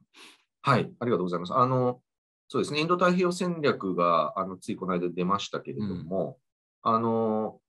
[0.63, 1.53] はい、ありがとうございます。
[1.53, 1.99] あの
[2.47, 6.37] そうですね、インド太平洋戦略があのついこの間出ましたけれども、
[6.83, 7.59] うん、あの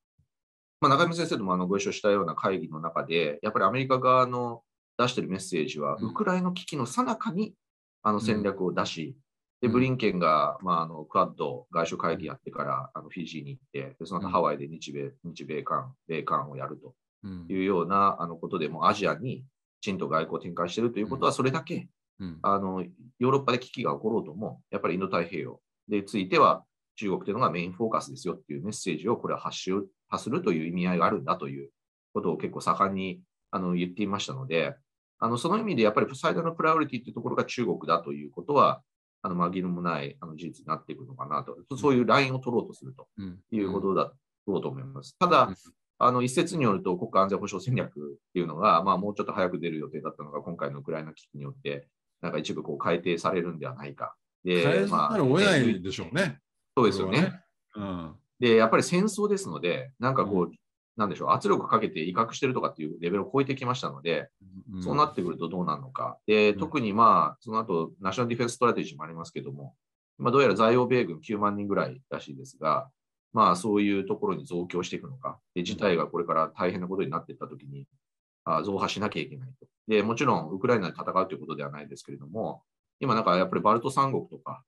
[0.89, 4.63] まあ、中山先生ともあのご一緒したような会議の中で、やっぱりアメリカ側の
[4.99, 7.55] 出しているメッセージは、ウクライナ危機の最中に
[8.03, 9.17] あの戦略を出し、
[9.61, 16.95] で、ブリンケンが、まあ、あのクワッド外相会議やってから、あのフィジーに行って、でその後ハワイで日米、日米韓、米韓をやると
[17.49, 19.45] いうような、あのことでもアジアに
[19.81, 21.89] きちんと外交を展開しているということは、それだけ、
[22.43, 22.83] あの
[23.19, 26.65] ヨーロッパで危機が起ころうとも、やっぱりインド太平洋でついては、
[26.97, 29.71] 中国というのがメインフォーカスですよっていうメッセージをこれは発し
[30.09, 31.71] 発するという意味合いがあるんだという
[32.15, 34.75] ことを結構盛んにあの言っていましたので、
[35.19, 38.83] あのその意味でやっぱり最大のプライオリティというところが中国だということは、
[39.23, 43.09] あの紛れもないあの事実になっていくのかなと、そういうラインを取ろうとすると
[43.51, 44.13] いうことだ
[44.47, 45.17] ろうと思います。
[45.19, 45.51] ただ、
[45.99, 47.93] あの一説によると国家安全保障戦略っ
[48.35, 51.89] ていうのが、まあ、もうちょっと早く出る予定だったのが、今回のウクライナ危機によって、
[52.21, 54.15] なんか一部こう改定されるんではないか。
[54.45, 56.39] で、まあ、追えないでしょうね。
[56.77, 57.21] そうですよね。
[57.23, 57.41] ね
[57.77, 60.53] うん、で、やっぱり戦争ですので、なんかこう、
[60.97, 64.29] なんでしょう、圧力かけて威嚇してるとかっていうレベルを超えてきましたので、
[64.73, 66.19] うん、そうなってくるとどうなるのか。
[66.27, 69.75] で、特にまあ、その後、ナショナルディフェンスストラテジーもありますけども、
[70.19, 72.89] まあ、どうやら在欧米軍9万人ぐらいらしいですが、
[73.33, 77.87] まあ、そういうところに増強していくのか、で事態がこれから大変なことになっていったときに
[78.47, 79.67] あ、増派しなきゃいけないと。
[79.89, 82.63] で、もちろん、ウクライナで戦うということではないですけれども、
[83.01, 84.63] 今なんかやっぱりバルト三国とか、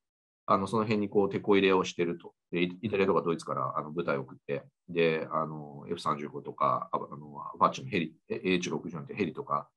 [0.51, 2.33] あのその辺にこう手こ入れをしていると。
[2.51, 7.07] でイタリアとかドイツからあの部隊を送って、で、あの F35 とか、あの
[7.55, 9.69] アパッチのヘリ、H64 ってヘリとか、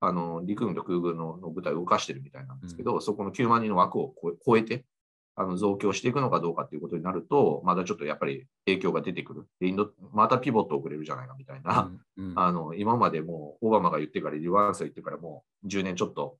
[0.00, 4.12] あの陸軍と空軍のの部隊を動かしてるみたいなんですけど、うん、そこの9万人の枠を
[4.44, 4.84] 超えて、
[5.36, 9.46] あの増強していくのかどうかということになると、まだちょっとやっぱり影響が出てくる。
[9.60, 16.38] でインドまたピボット遅れるじゃないかみたいな、うんうん、あの今までもうオバマが言ってから、リワンスが言ってからもう10年ちょっと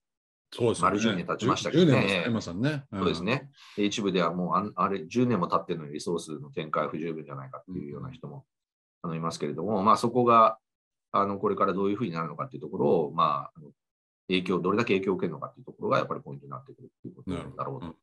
[0.51, 0.85] そうですね。
[0.85, 1.93] 丸10年経ちましたけどね。
[1.93, 2.85] 10年経ね。
[2.93, 3.51] そうですね。
[3.77, 8.45] 一部ではもうああれ10年も経ってるのにリソースの展開不十分じゃないかっていうような人も、
[9.03, 10.59] あのいますけれども、まあそこが
[11.13, 13.61] あのこれからどういうふうになるのかっていうところを、まあ、
[14.29, 17.97] 影響、どれだけ影響を受けるのかっていうところがやっぱりポイントになってくるっていうことなんだろうと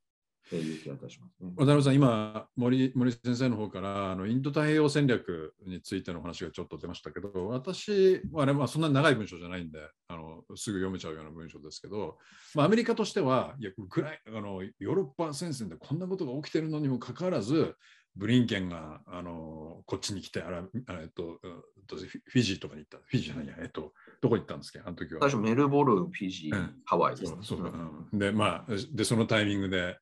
[0.50, 1.52] という気がいたしますね。
[1.56, 12.18] 渡辺さん、今森、森先生の方からあのインド太平洋戦略についての話がちょっと出ましたけど、私は、ね、まあ、そんな長い文章じゃないんであの、すぐ読めちゃうような文章ですけど、
[12.54, 17.76] まあ、アメリカとしては、いやウクライあのヨーロッパ戦線でこんなことが起きてるのにもかかわらず、
[18.16, 20.64] ブリンケンがあのこっちに来てあら、
[21.02, 25.22] えっと、フィジーとかに行った、フィジーじゃないや、えっと、どこ行ったんですか、あの時は。
[25.22, 27.74] 最初、メルボルン、フィジー、うん、ハワイです、ね、そうそう、
[28.12, 29.98] うん、で、まあ、で、そのタイミングで、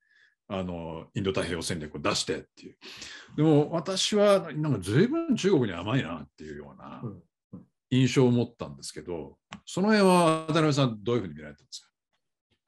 [0.54, 2.78] あのインド太平洋戦略を出してっていう。
[3.36, 7.02] でも私はなんか随分中国に甘いなっていうような
[7.89, 11.89] 印象を持ったんですけど、その辺は渡辺さんどういうふうに見られたんですか？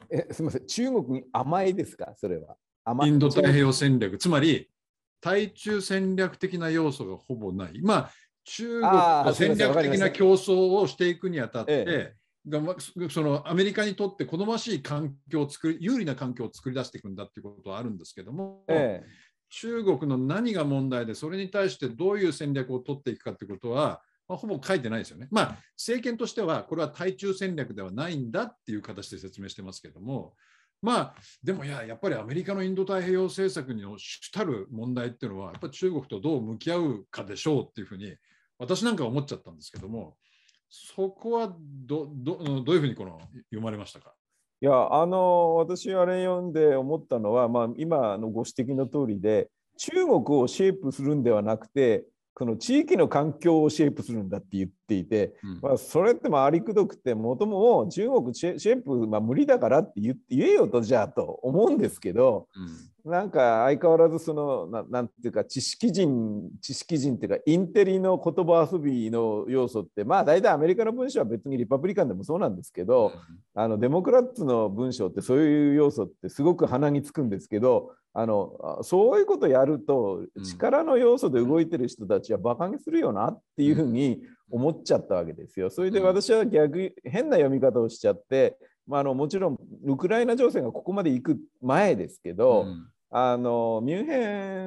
[0.09, 2.57] えすみません、中国に甘いですか、それは。
[3.05, 4.69] インド太平洋戦略、つまり
[5.21, 7.81] 対中戦略的な要素がほぼない。
[7.81, 8.11] まあ、
[8.43, 12.13] 中国と戦略的な競争をしていくにあたって、
[13.09, 19.07] そのアメリカにとって好ましい環境を作り、有利な環境を作り出していくんだっていうことはあるんですけども、ええ、
[19.49, 25.27] 中国の何が問題で、それに対してどういう戦略を取っていくかっていうことは、まあ、ほぼ書いてないですよね。
[25.31, 30.33] まあ、政権としては、これは対中戦略ではないんだっていう形で説明してますけども、
[30.81, 38.15] まあ、でもいや、やっぱりアメリカのインド太平洋政策の主たる問題っていうのは、やっぱり中国とどう向き合うかでしょうっていうふうに、
[38.57, 40.15] 私なんか思っちゃったんですけども、
[40.95, 44.13] そこはどどどういうふうにこの読まれましたか？
[44.61, 62.67] いやあの私あれ読んで思ったのは、まあ、今のご指摘の通りで中国をシェイプするんではなくてこの地域の環境をシェイプするんだって言っていて、うん、まあ、それってありくどくてもとも中国シェイプ、まあ、無理だからって言えよとじゃあと思うんですけど、うん、
[63.05, 73.13] なんか相変わらずそのななんていうか知識人知識人っていうかインテリの言葉遊びの要素ってまあ大体アメリカの文章は別にリパブリカンでもそうなんですけど、
[73.55, 85.69] うん、あのデモクラッツの文章ってそういう要素ってすごく鼻につくんですけどあのそういうことやると力の要素で動いてる人たちはバカにするよなっていうふうに思っちゃったわけですよ。
[85.69, 94.65] それで私は逆変な読み方をしちゃって、まあ、あのもちろんウクライナ情勢がここまで行く前ですけど、うん、あのミュンヘ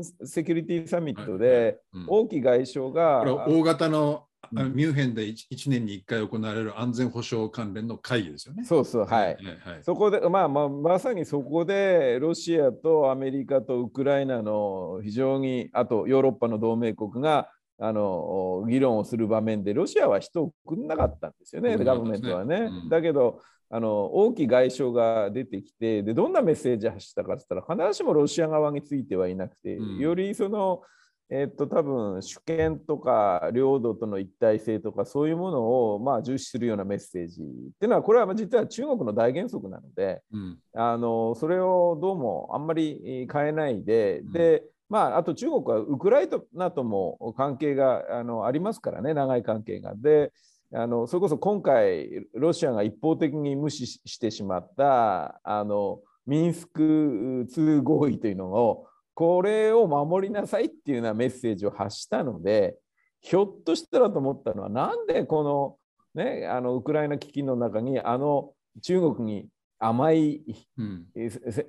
[0.00, 1.76] ンセキュリティサミットで
[2.08, 8.64] 王毅外相が、大型のミュンヘンで 1, 1年に1回行われる安全保障関連の会議ですよね。
[8.64, 9.24] そうそう、はい。
[9.24, 22.56] はいはい、そこで、まあまあ、まさにそこでロシアとアメリカとウクライナの非常に、あとヨーロッパの同盟国があの議論をする場面で、ロシアは人を送んなかったんですよね、ねガバメントはね。
[22.56, 23.42] うん、だけど、
[23.74, 30.82] あの王毅外相が出てきてで、どんなメッセージを発したかって言ったら、必ずしもロシア側についてはいなくて、うん、よりその、
[31.30, 37.44] えっと、多分主権とか領土との一体性とかそういうものをまあ重視するようなメッセージっ
[37.80, 49.94] ていうのはこれは実は中国の大原則なので、うん、あのそれをどうもあんまり変えないで、うん、でまあ、あと中国はウクライナとも関係があのありますからね長い関係が。
[49.96, 50.34] で
[50.74, 62.76] あのそれこそ今回ロシアが一方的に無視してしまったあのミンスク2合意というのをこれを守りなさいっていうようなメッセージを発したので
[63.20, 65.78] ひょっとしたらと思ったのはなんでこ
[66.16, 70.42] の,、ね、あのウクライナ危機の中にあの中国に甘い、
[70.78, 71.06] うん、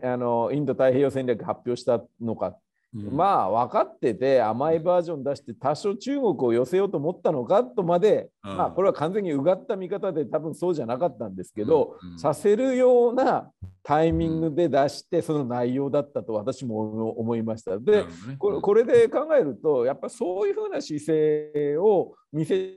[0.03, 2.55] あのインド太平洋戦略発表したのか
[2.93, 13.49] まあ分かってて甘いバージョン出して多少中国を寄せようと思ったのかとまで、まあこれは完全にうがった見方で多分そうじゃなかったんですけど、させるような
[13.81, 17.79] タイミングで出してその内容だったと私も思いました。
[17.79, 18.05] で、
[18.37, 22.75] これこれで考えるとやっぱそういうふうな姿勢を見せ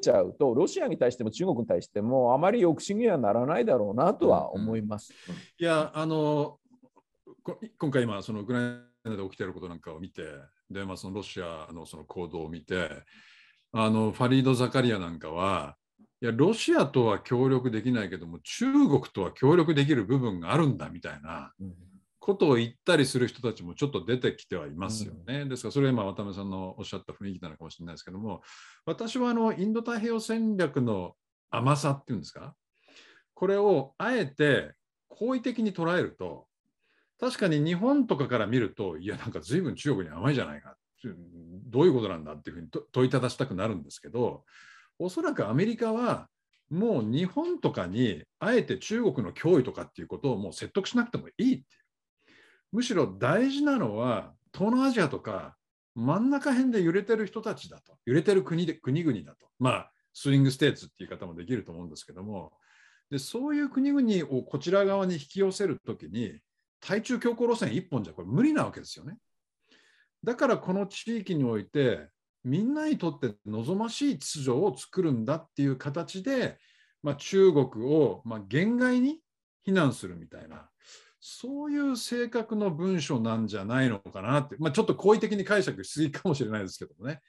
[0.00, 5.12] ちゃうとロシアに対しても中国に対してもあまり抑止にはならないだろうなとは思います。
[5.58, 6.58] いやあの
[7.78, 10.24] 今回今そのウクライナで起きてることなんかを見て、
[10.70, 12.90] で、まあ、そのロシアのその行動を見て、
[13.72, 15.76] あのファリード・ザカリアなんかは、
[16.22, 21.52] いや、ロシアとは協力できないけども、中国とは協力できる部分があるんだみたいな
[22.18, 25.44] ことを言ったりする人たちもちょっと出てきてはいますよね。
[25.44, 28.40] ですから、それは今、渡辺さんのおっしゃった雰囲気なのかもしれないですけども、
[28.86, 31.14] 私はあのインド太平洋戦略の
[31.50, 32.54] 甘さっていうんですか、
[33.34, 34.72] これをあえて
[35.08, 36.46] 好意的に捉えると、
[37.18, 44.44] 確かに日本とかから見ると、いや、なんか随分中国に甘いじゃないか、どういうことなんだっていうふうに問いただしたくなるんですけど、
[44.98, 46.28] おそらくアメリカは、
[46.68, 51.64] もう日本とかにあえて中国の脅威とかっていうことをもう説得しなくてもいいっていう。
[52.72, 55.56] むしろ大事なのは、東南アジアとか
[55.94, 59.48] 真ん中辺で揺れてる人たちだと、揺れてる国で国々だと。
[59.58, 62.52] まあ、スイングステーツっていう言い方もできると思うんですけども、
[63.10, 66.40] でそういう国々をこちら側に引き寄せるときに、
[66.86, 69.16] 対中強硬路線一本じゃこれ無理なわけですよね。
[70.22, 72.08] だからこの地域において
[72.44, 76.58] みんなにとって望ましい秩序を作るんだっていう形で、
[77.02, 79.18] まあ、中国をまあ限界に
[79.64, 80.68] 非難するみたいな
[81.20, 87.20] そういう性格の文書なんじゃないのかなって、まあ、ちょっと好意的に解釈しすぎかもしれないですけどもね。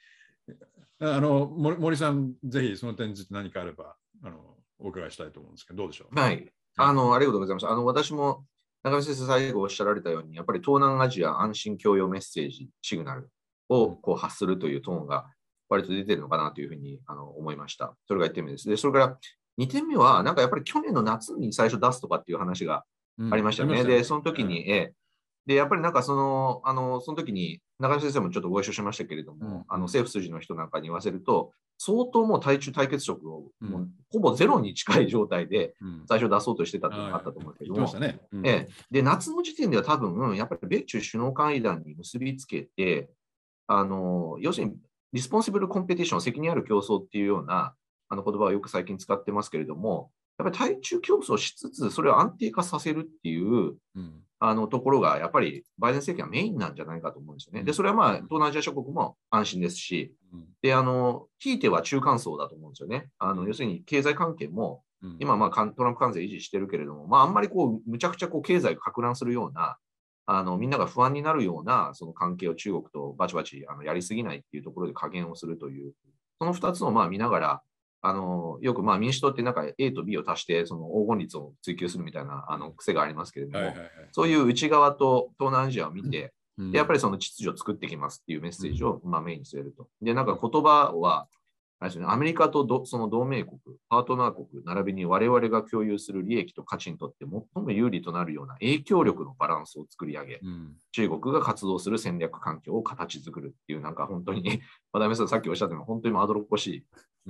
[1.00, 6.18] あの森さん、ぜひその点について何かあればあのお伺いしたいと思うんですけど、どうでしょう？
[6.18, 7.66] はい、あのありがとうございます。
[7.66, 8.44] あの私も
[8.82, 13.30] 中村先生、最後おっしゃられたように、やっぱり東南アジア安心共用メッセージ、シグナル
[13.68, 15.26] をこう発するというトーンが
[15.68, 17.94] 割と出てるのかなというふうにあの思いました。
[18.06, 18.68] それが1点目です。
[18.68, 19.18] で、それから
[19.58, 22.84] 2点目は、なんかやっぱり去年の夏に最初出すとかっていう話が
[23.30, 23.80] ありましたよね。
[23.80, 24.92] うん、で、その時に、え
[25.46, 35.74] で、やっぱりなんかその、あの、その時に中田先生もちょっとご一緒しましたけれども、うん、あの政府筋の人なんかに言わせると、相当もう対中対決色を、もうほぼゼロに近い状態で
[36.08, 37.80] 最初出そうとしてたっていうのがあったと思うんですけど。
[37.80, 38.20] も、ね。
[38.32, 38.68] うん、え。
[38.90, 43.10] で夏の時点では多分、やっぱり米中首脳会談に結びつけて、
[43.68, 44.76] あの要するに
[45.12, 47.74] リスポンシブルコンペティション、責任ある競争っていうような
[48.08, 57.64] あの言葉をよく最近使ってますけれども、やっぱり対中競争しつつ、それを安定化させるっていう、うん、あのところが、やっぱりバイデン政権はメインなんじゃないかと思うんですよね。
[57.64, 60.14] で、それはまあ、東南アジア諸国も安心ですし、
[60.62, 63.08] で、あの、ひいては中間層だと思うんですよね。
[63.18, 64.82] あの要するに経済関係も、
[65.18, 69.76] 今、まあ、トランプ関税維持してるけれども、まあ、あんまりこう、むちゃくちゃこう経済が拡乱するような、
[70.30, 75.94] あのみんなが不安になるようなその関係を中国とバチバチあのやりすぎないっていうところで加減をするという、
[76.38, 77.62] その2つをまあ見ながら、
[78.00, 83.74] あのよくまあ民主党ってなんか A と B を足してその黄金率を追求するみたいなあの癖がありますけれども、
[84.12, 89.88] そういう内側と東南アジアを見て、でやっぱりその秩序を作ってきますっていうメッセージをまあメインに据えると。
[90.02, 91.28] で、なんか言葉は
[91.80, 93.58] アメリカとその同盟国、
[93.88, 104.60] パートナー国、並びに我々が共有する利益と価値にとって最も有利となるような影響力のバランスを作り上げ、うん、中国が活動する戦略環境を形作るっていう、なんか本当に、
[104.92, 106.84] 渡辺さんさっきおっしゃったように、本当にまどろっこしい、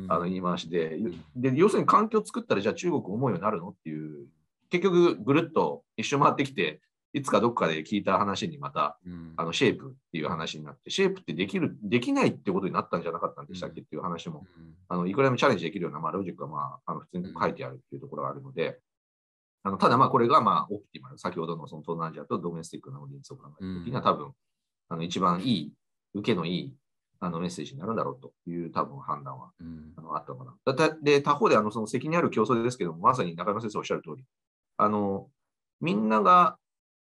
[0.09, 0.99] あの言い回しで。
[1.37, 3.69] で、要するに環境を作ったら、じゃあ中国思うようになるの？
[3.69, 4.29] っていう、
[4.71, 6.81] 結局ぐるっと一周回ってきて、
[7.13, 18.79] いつかどっかで聞いた話にまた、うん、あのシェイプっていう話になって、シェイプってできる、できないってことになったんじゃなかったんでしたっけっていう話も、うん、あのいくらでもチャレンジできるような、まあ、ロジックが、まあ、あの普通に書いてあるっていうところがあるので、
[19.63, 24.33] あのただまあこれがまあオプティマル、先ほどのその東南アジアとドメスティックなオーディエンスを考えるときには多分、
[24.91, 25.73] あの一番いい、
[26.15, 26.75] 受けのいい
[27.21, 30.75] あのメッセージになるんだろうという多分判断は、うん、あのあったのかな。
[30.75, 34.25] だで他方であのその責任ある競争ですけども、まさに中山先生おっしゃる通り、
[34.77, 35.29] あの
[35.81, 36.57] みんなが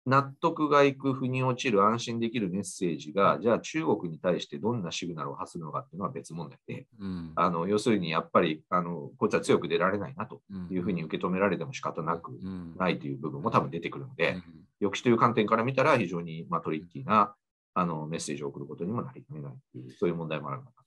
[0.04, 10.40] 納得がいく、腑に落ちる、安心できるメッセージが、じゃあ中国に対してどんなシグナルを発するのかっていうのは別問題で、うん、あの要するにやっぱりあのこいつは強く出られないなと
[10.70, 12.32] いうふうに受け止められても仕方なく
[12.76, 14.42] ないという部分も多分出てくるので、
[14.80, 17.34] 抑止という観点から見たら非常に、まあ、トリッキーな
[17.74, 20.82] あのメッセージを送ることにもなりかねないという、そういう問題もあるのか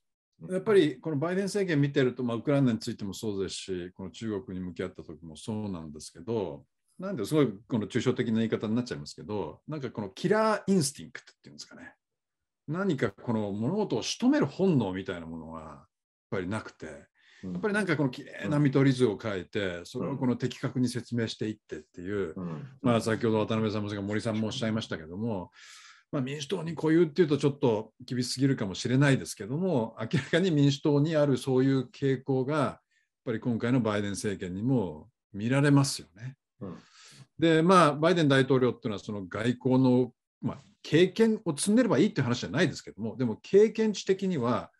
[0.50, 6.66] やっぱりこのバイデン政権見てると、まあ、ウクライナについてもそうですし、この中国に向き合った時もそうなんですけど、
[7.00, 11.94] なんですごいこの抽象的な言い方になっちゃいますけど、なんかこのキラーインスティンクトっていうんですかね。
[12.68, 15.88] 何かこの物事を仕留める本能みたいなものはやっ
[16.32, 16.86] ぱりなくて、
[17.44, 22.34] やっぱりなんかこの綺麗な見取り図を書いて、それをこの的確に説明していってっていう、
[22.82, 25.52] まあ先ほど渡辺さんも森さんもおっしゃいましたけども、
[26.12, 32.80] まあ、民主党に固有っていうとちょっと厳しすぎるかもしれないですけども、明らかに民主党にあるそういう傾向が、やっ
[33.26, 36.36] ぱり今回のバイデン政権にも見られますよね。
[37.38, 44.72] でまあバイデン大統領っていうのはその外交の、まあ、経験を積んでればいいっていう話じゃないですけどもでも経験値的には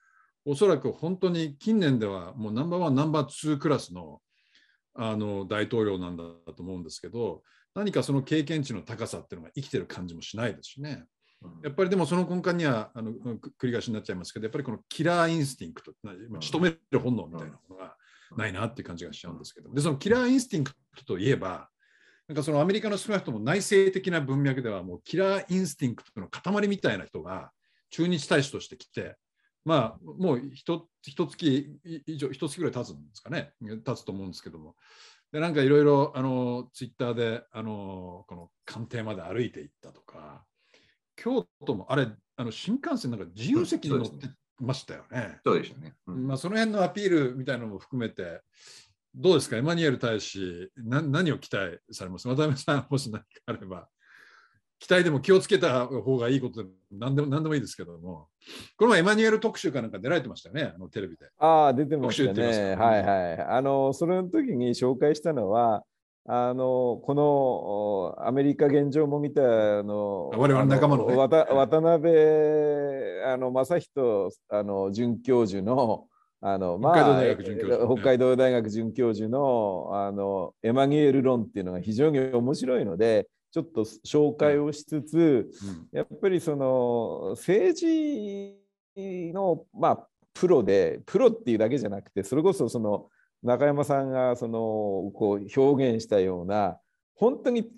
[0.46, 4.22] おそらく本当に近年ではもうナンバーワンナンバーツークラスの
[4.98, 6.24] あの大統領なんだ
[6.56, 11.04] と思うんですけど何かその経験値の高さっていうのが生きてる感じもしないですしね。
[11.64, 15.94] やっぱりでもその根幹にはあの繰り返しになっちゃいますけどやっぱりこのキラーインスティンクト
[16.40, 17.96] 仕留める本能みたいなものが
[18.36, 21.70] ないなって感じがしちゃうんですけどでその killer instinct といえば
[22.28, 27.52] なんかそのアメリカの少なくとも内政的な文脈ではもう killer instinct の塊みたいな人が
[27.92, 29.16] 駐日大使として来て、
[29.64, 34.76] まあもうひと月以上、一月ぐらい経つんですかね、経つと思うんですけども。
[35.32, 40.44] でなんかいろいろあのツイッターであのこの官邸まで歩いていったとか、
[41.16, 42.08] 京都もあれ、
[42.38, 44.30] あの新幹線なんか自由席に乗って
[44.60, 45.40] ましたよね。
[45.46, 45.94] そうでしたね。
[46.08, 48.42] うん、まあその辺のアピールみたいなのも含めて、
[49.14, 52.28] どうですか、エマニュエル大使、な何を期待されます？
[52.28, 53.88] 渡辺さん、もし何かあれば、
[54.78, 58.28] 期待でも気をつけた方がいいことで何でも何でもいいですけども、
[58.78, 61.30] この前エマニュエル特集かなんか出られてましたね、あのテレビで。
[61.40, 62.76] ああ、出てましたね。
[62.76, 63.42] はいはい。
[63.42, 65.84] あの、その時に紹介したのは、
[66.28, 69.42] あのこのアメリカ現状も見た
[69.80, 71.46] あの我々仲間の、ね、渡
[71.82, 72.12] 辺
[73.26, 76.08] あの正人あの准教授の
[76.42, 85.50] あのまあ、北海道大学准教授のあのエマニュエル論っていうのが非常に面白いのでちょっと紹介をしつつ、
[85.92, 88.62] うん、やっぱりその政治
[89.34, 93.08] の、まあ、プロでプロっていうだけじゃなくてそれこそその
[93.46, 94.60] 中山さんがその
[95.14, 96.78] こう表現したような
[97.16, 97.70] 本当に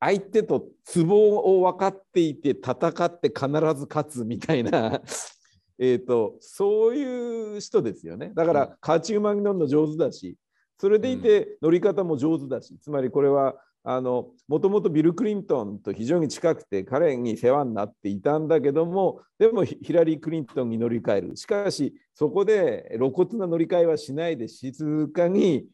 [0.00, 3.46] 相手とツボを分かっていて戦って必
[3.78, 5.00] ず勝つみたいな
[5.78, 8.32] えとそういう人ですよね。
[8.34, 10.36] だから勝ち馬に乗るの上手だし
[10.78, 13.54] それでいて乗り方も上手だしつまりこれは
[13.84, 21.36] あのもともとビル・クリントンと非常に近くて彼に世話になっていたんだけどもでもヒラリー・クリントンに乗り換える。
[21.36, 25.66] しかしそこで露骨な乗り換えはしないで静かに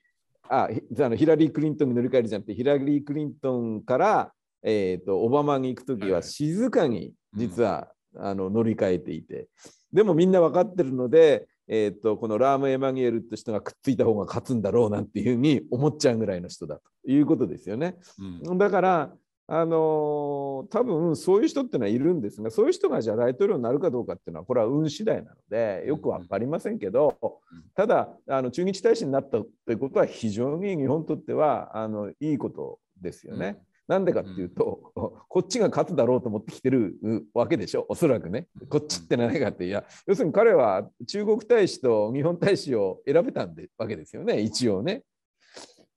[0.49, 0.69] あ
[1.01, 4.33] あのヒラリー・クリントンに乗り換えるじゃなくてヒラリー・クリントンから、
[4.63, 9.49] えーと、オバマに行く時は静かに実は、うん、あの乗り換えていて。
[9.93, 17.97] でもみんな分かってるのでえーと、このラーム・エマニュエルって人がくっついた方が勝つんだろうなんていうふうに思っちゃうぐらいの人だということですよね。
[18.45, 19.13] うん、だから
[19.51, 27.17] あのー、多分そういう人ってのはいるんですがそういう人がじゃあ大統領になるかどうかっていうのはこれは運次第なのでよく分かりませんけど
[27.75, 33.59] ただあの駐日大使になったということは非常に日本にとってはあのいいことですよね。
[33.89, 36.95] なんでかっていうと、うん、こっちが勝つだろうと思ってきてる
[37.35, 38.47] わけでしょ、おそらくね。
[38.69, 45.03] こっちって何かって、いや、要するに彼は中国大使と日本大使を選べたんでわけですよね、一応ね。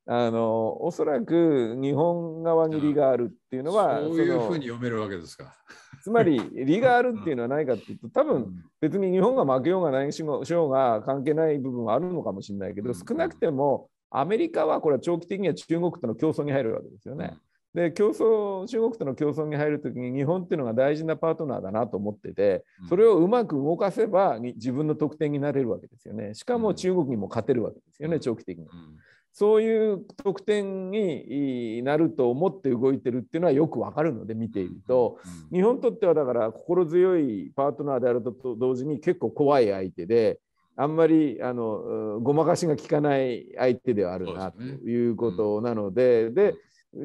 [0.07, 5.53] あのおそらく日本側に利があるっていうのは、そういうふうに読めるわけですか。
[6.01, 17.37] つまり 利があるっていうのは何かっていうと多分別に日本が負けようが何しようが関係ない部分はあるのかもしれないけど少なくてもアメリカはこれは長期的には中国との競争に入るわけですよね。
[17.73, 26.33] で競争中国との競争に入るときに日本っていうのが大事なパートナーだなと思っててそれをうまく動かせば自分の得点になれるわけですよね。
[26.33, 28.67] しかも中国にも勝てるわけですよね長期的に。
[29.33, 35.19] そういう得点になると思って動いてるっていうのはよくわかるので見ていると。
[35.53, 40.39] 日本にとってはだから心強いパートナーであると同時に結構怖い相手で
[40.75, 46.55] あんまりあのごまかしが効かない相手ではあるなということなのでで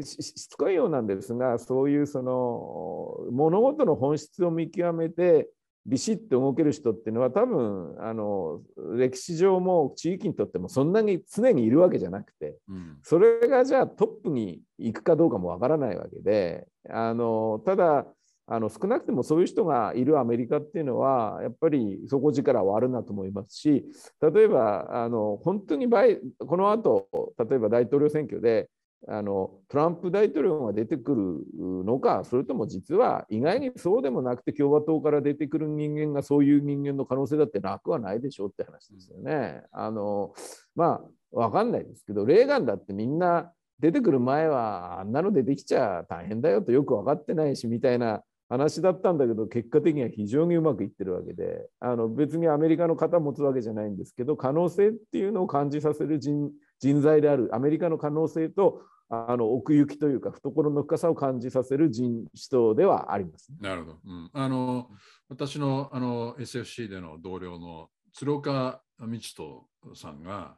[0.02, 5.48] しつこいようなんですがそういうその物事の本質を見極めて
[5.86, 8.60] ビシッと動ける人っていうのは多分あの
[8.96, 18.04] 歴史上も地域にとってもそんなに常にいるわけじゃなくて、うん、それがじゃあトップに行くかどうかもわからないわけであのただ
[18.48, 23.84] あの少なくてもそういう人がいるアメリカっていうのはやっぱり底力はあるなと思いますし
[24.20, 27.08] 例えばあの本当にこの後
[27.38, 28.68] 例えば大統領選挙で
[29.08, 39.62] あのトランプ大統領が出てくるのかそれとも実は意外にそうでもなくて共和党から出てくる人間がそういう人間の可能性だってなくはないでしょうって話ですよね。
[39.70, 40.34] あの
[40.74, 64.88] まあ分かんないですけどレーガンだってみんな出てくる前はあんなの出てきちゃ大変だよとよく分かってないしみたいな話だったんだけど結果的には非常にうまくいってるわけであの別にアメリカの方持つわけじゃないんですけど可能性っていうのを感じさせる人人材であるアメリカの可能性とあの奥行きというか懐の深さを感じさせる人種ではあります、ね、なるほど、うん、あの
[65.28, 70.56] 私のあの SFC での同僚の鶴岡道人さんが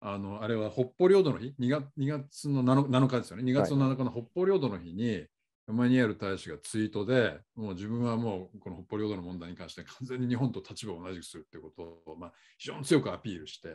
[0.00, 3.44] あのあれは北方領土の日2月 ,2 月の 7, 7日ですよね。
[3.44, 5.28] 2月の7日の北方領土の日に、はい、エ
[5.68, 11.70] マニュエル大使がツイートでもう自分はもうこの北方領土の問題に関して完全に日本と立場を同じくするというこ
[12.04, 13.68] とを、まあ、非常に強くアピールして、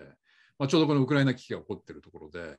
[0.60, 2.58] まあ、ちょうどこのウクライナ危機が起こっているところで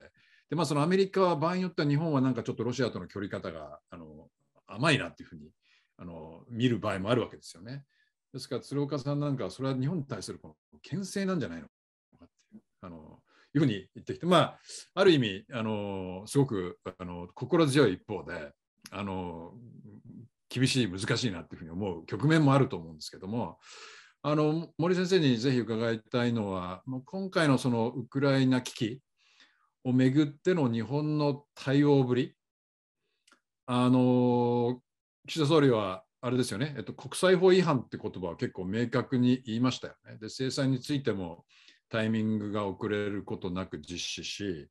[0.51, 4.29] で、まあ、そのアメリカは場合によっては日本はなんかちょっとロシアとの距離方があの
[4.67, 5.51] 甘いなっていうふうに
[5.99, 7.85] あの見る場合もあるわけですよね。
[8.33, 11.73] ですから鶴岡さんなんかはそれは日本に対するこの牽制なんじゃないのか
[12.25, 13.21] っていうあの
[13.55, 14.59] いうふうに言ってきて、まあ、
[14.95, 18.53] ある意味あのすごくあの心強い一方で
[18.91, 19.55] あの
[20.49, 23.59] 厳しい難しいなっていうふうに思う局面もあると思うんですけども
[24.31, 29.01] あの森先生にぜひ伺いたいのは今回のそのウクライナ危機
[29.85, 32.35] をめぐっての日本の対応ぶり、
[33.65, 34.83] あの
[35.27, 40.19] 岸田総理はあれですよね、えっと、国際法違反って言葉は結構明確に言いましたよね。
[40.21, 41.47] で制裁についても
[41.89, 44.69] タイミングが遅れることなく実施し、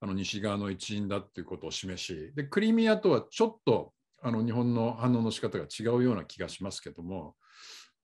[0.00, 7.36] あの西側の一員だっていうことを示し、でクリミアとはちょっとあの日本の反応の仕方が違うような気がしますけども、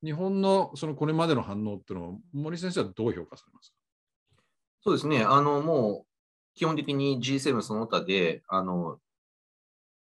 [0.04, 3.76] 日本のそのこれまでの反応っていうのを森先生はどう評価されますか？
[4.82, 6.06] そうですね、あのもう
[6.54, 8.98] 基本的に G7 その他で、あの、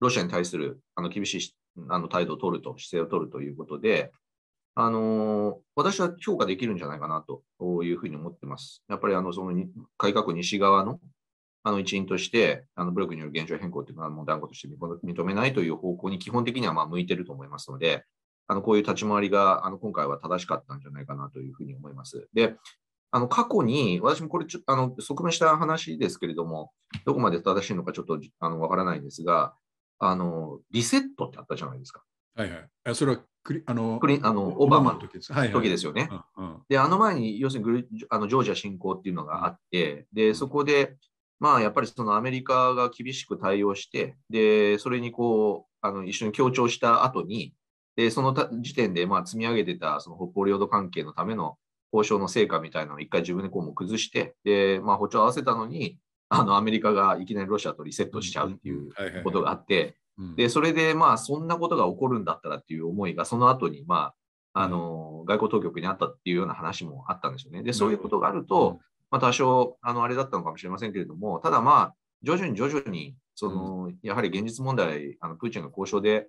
[0.01, 1.55] ロシアに対するあの厳しい
[1.89, 4.13] あの態度を取ると、姿勢を取るということで、
[4.75, 7.43] あの私は評価できるんじゃないかなと
[7.83, 8.83] いうふうに思ってます。
[8.89, 9.67] やっぱりあのその
[9.99, 11.01] 改革西側の
[11.63, 14.69] あの一員として、あの武力による現状変更というのはもう断固として
[15.05, 18.05] 認めないという方向に基本的にはまあ向いてると思いますので、
[18.51, 22.29] あのこういう立ち回りがあの今回は正しかったんじゃないかなというふうに思います。
[22.35, 22.57] で、
[23.13, 26.73] あの過去に、私もこれちょあの、側面した話ですけれども、
[27.05, 29.55] どこまで正しいのかちょっとあのわからないんですが、
[30.01, 32.03] あのリセットってあったじゃないですか。
[32.35, 32.57] はいは
[32.91, 32.95] い。
[32.97, 36.09] それはクリあのクリあのオバマの時です,、はい時ですよね。
[36.37, 40.97] うんうん、で、あの前に要するにグあのジョージア侵攻っていうのがあって、で、そこで、
[41.39, 47.55] まあ、やっぱりそのアメリカが厳しく対応して、で、それにこう、あの一緒に協調した後に、
[47.97, 51.57] で、その時点でまあ積み上げてたその北方領土関係のための
[51.93, 58.91] 交渉の成果みたいなのを一回自分でこうも崩して、で、まあ、歩調合わせたのに、あのアメリカがいきなりロシアとリセットしちゃうっていう
[59.25, 59.97] ことがあって、
[60.37, 64.13] で、それでまあそんなことが起こるんだったらっていう思いがその後にま
[64.53, 67.63] あ、あの、外交当局にあったっていうような話もあったんですよね。
[67.63, 68.81] で、そういうことがあると、
[69.11, 76.29] まあ多少、あの、あれだったのかもしれませんけれども、ただまあ、徐々に徐々に、その、やはり現実問題、あの、プーチンが交渉で、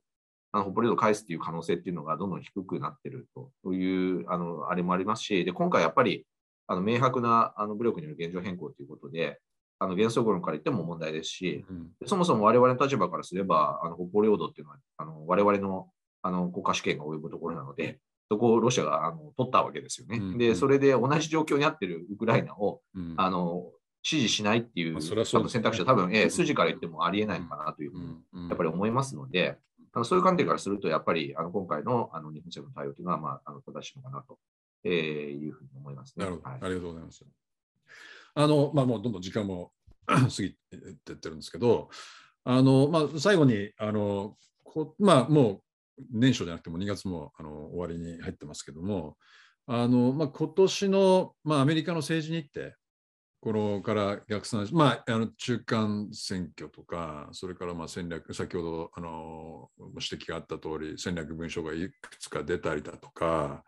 [0.52, 3.28] あの、北方領土を返すっていう可能性っていうのがどんどん低くなってる
[3.64, 6.26] という、あの、あれもありますし、で、今回やっぱり、
[6.68, 9.40] あの、明白な、あの、武力による現状変更ということで、
[9.82, 15.88] あの原則論から言っても問題ですし、うん、そもそも我々の立場からすれば、あの北方領土っていうのは、あの我々の
[16.22, 17.98] あの国家主権が及ぶところなので、
[18.30, 20.18] そこをロシアがあの取ったわけですよね。
[20.18, 23.72] うん、で、それで同じ状況にあってるウクライナを、うん、あの
[24.04, 29.58] 支持しないっていう、多分選択肢は多分、えー、筋から言ってもありえないのかなというふうに、やっぱり思いますので、
[29.94, 34.40] あのそういう観点からすると、やっぱりあの今回のあの日本政府の対応というのは、まあ、あの正しいのかなと、
[34.84, 36.26] えー、いうふうに思いますね。
[36.26, 37.26] なるほど、はい、ありがとうございます。
[38.34, 39.72] あの、まあ、もうどんどん時間も
[40.08, 41.90] 過ぎていってるんですけど、
[42.44, 45.62] あの、まあ、最後に、あの、こまあ、も
[46.00, 49.18] う年初じゃなくても2月もあの終わりに入ってますけども、
[49.68, 52.72] あの、まあ、今年の、まあ、アメリカの政治日程、
[53.42, 59.70] このから逆算し、まあ、あの中間選挙とか、それからまあ戦略、先ほどあの
[60.00, 63.64] 指摘があった通り、戦略文書がいくつか出たりだとか、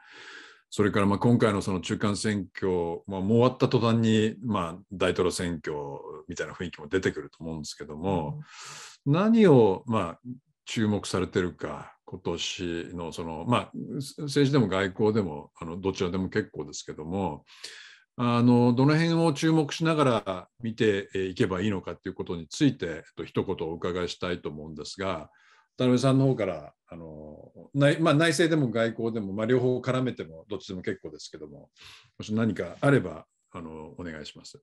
[0.70, 5.76] それからまあ今回のその中間選挙、まあ、もう終わった途端にまあ大統領選挙
[6.28, 8.42] みたいな雰囲気も出てくると思うんですけども、
[9.08, 10.20] うん、何をまあ
[10.66, 17.44] 注目されてるか、今年のその、まあ、政治でも外交でもあのどちらでも結構ですけども、
[18.16, 25.32] あのどの辺を注目しながら見ていけばいいのかということについて、えっと、一言お伺いしたいと思うんですが、
[25.78, 31.70] 田辺さんの方からあの内,、まあ、内政でも外交でも、まあ、両方絡めてもどっちでも結構ですけども
[32.20, 34.62] もし何かあればあのお願いします。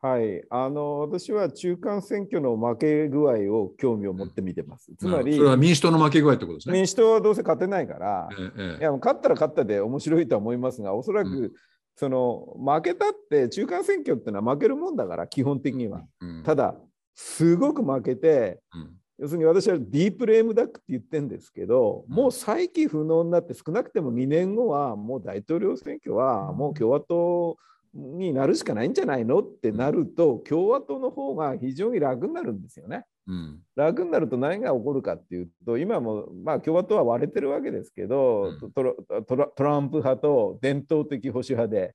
[0.00, 4.92] はい、あの私は中間選挙の負け具合を興味を持って見てます。
[4.96, 6.74] つまり、それは民主党の負け具合ってことですね。
[6.74, 11.52] 民主党はどうせ勝てないから、ええ、いや勝ったら勝ったで面白いとは思いますが、おそらく、うん、
[11.98, 16.04] その負けたって中間選挙ってのは負けるもんだから、基本的には。
[16.20, 16.76] うん、ただ、
[17.16, 27.56] すごく負けて、うん要するに私はディープレームダックって言ってるんですけど、もう再起不能になって少なくても2年後はもう大統領選挙はもう共和党
[27.92, 33.06] になるしかないんじゃないのってなると共和党の方が非常に楽になるんですよね。
[33.28, 41.94] うん、楽になると何が起こるかっていうと今もまあ共和党は割れてるわけですけど、うん、トランプ派と伝統的保守派で。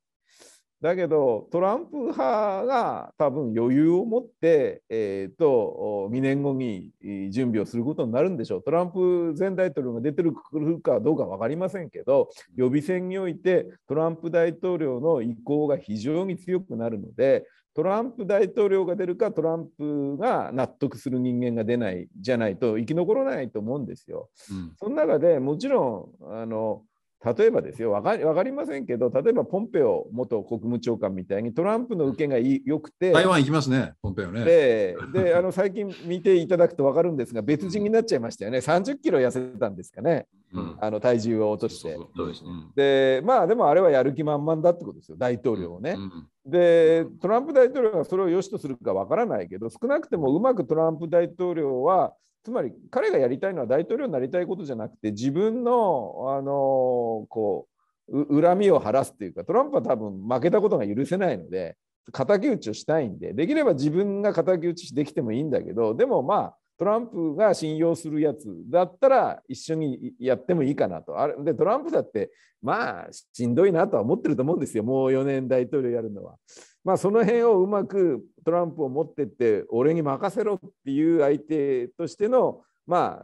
[0.80, 6.92] だけどトランプ派が多分余裕を持って、えーと、2年後に
[7.32, 8.64] 準備をすることになるんでしょう。
[8.64, 10.34] トランプ前大統領が出てる
[10.82, 17.46] かどうか分かりませんけど予備選においてトランプ大統領の意向が非常に強くなるので
[17.76, 24.30] トランプ大統領が出るかトランプが納得する人間が出ないじゃないと生き残らないと思うんですよ。
[24.52, 26.84] うん、その中でもちろんあの
[27.26, 34.44] 例えばですよ分かり分かりませんけど例えばポンペオ元国務長官みたいにトランプの受けが良くて台湾行きますねポンペオね。
[34.44, 38.58] でであの最近見ていただくと分かるんですが別人になっちゃいましたよね。
[38.58, 41.98] 30キロ痩せたんですかね、うん、あの体重を落として。
[42.76, 45.96] でまあでもあれはやる気満々だってことですよ大統領をね、
[46.46, 52.14] でトランプ大統領がそれを良しとするか分からないけど少なくてもうまくトランプ大統領は
[52.44, 57.68] つまり彼がやりたいのは大統領になりたいことじゃなくて自分のあのこ
[58.10, 61.78] う恨みを晴らすっていうかトランプは多分負けたことが許せないので
[62.12, 71.20] 敵討ちをしたいんでできれば自分が敵討ちできてもいいんだけどでもまあトランプが信用するやつだったら一緒にやってもいいかなと。
[71.20, 72.32] あれでトランプだって
[72.62, 76.36] まあしんどいなとは思ってると思うんですよもう4年大統領やるのは。
[76.84, 83.22] まあ、その辺をうまくトランプを持ってって俺に任せろっていう相手としての,、ま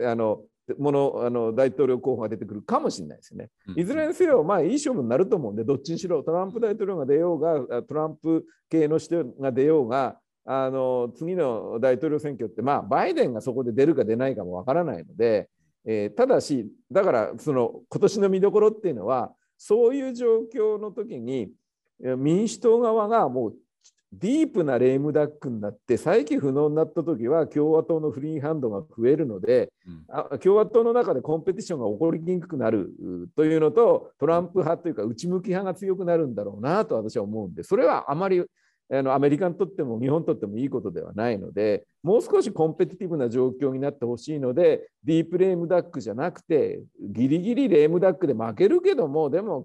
[0.00, 0.42] あ、あの
[0.78, 3.50] ものあの大統領候補が出てくるかもしれないですね。
[3.76, 15.48] いずれにせよ、まあ、いい勝負になると思うんで、どっちにしろトランプ大統領が出ようが、トランプ系の人が出ようが、あの次の大統領選挙って、まあ、バイデンがそこで出るか出ないかもわからないので、
[15.84, 21.50] えー、ただし、だからその今年の見どころっていうのは、そういう状況の時に
[22.16, 23.54] 民主党側がもう
[24.12, 32.90] ディープなレームダックになって再起不能になった時は共和党のフリーハンドが増えるので、うん、共和党の中でコンペティションが起こりにくくなる
[33.36, 38.42] というのとトランプ派というか内向き派が強くなるんだろうなと私は思うんでそれはあまり
[38.92, 49.62] あのアメリカにとっても日本にとってもいいことではないのでもう少しコンペティティブな状況になってほしいのでディープレームダックじゃなくてギリギリレームダックで負けるけどもでも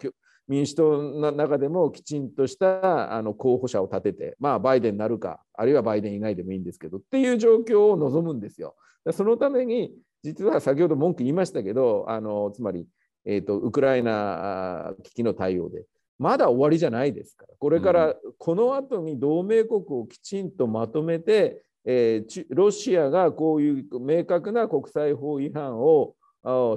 [0.47, 8.75] 民主党の中でもきちんとしたあの候補者を立てて、まあ、バイデンになるか、あるいはバイデン以外でもいいんですけど、っていう状況を望むんですよ。
[9.11, 9.91] そのために、
[10.23, 12.87] 実は先ほど文句言いましたけど、あのつまり、
[13.25, 15.85] えーと、ウクライナ危機の対応で、
[16.17, 26.15] まだ終わりじゃないですから、これからこの後に同盟国をきちんとまとめて、えー、ロシアがこういう明確な国際法違反を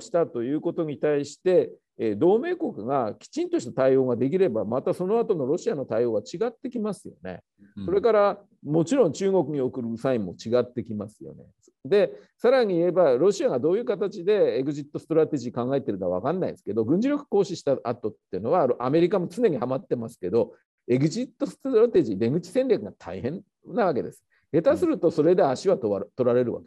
[0.01, 1.71] したということに対して、
[2.16, 7.42] 同盟国がきちんとした対応ができれば、またその後のロシアの対応は違ってきますよね。
[7.84, 11.44] それからもちろん中国に送るサインも違ってきますよね。
[11.84, 20.55] で、さらに言えば、ロシアがどういう形で exit strategy 考えてるか分かんないですけど、軍事力行使した後っていうのは、アメリカも常にはまってますけど、
[20.87, 24.24] exit strategy、出口戦略が大変なわけです。
[24.53, 26.66] 下手するとそれで足は取られるわけ。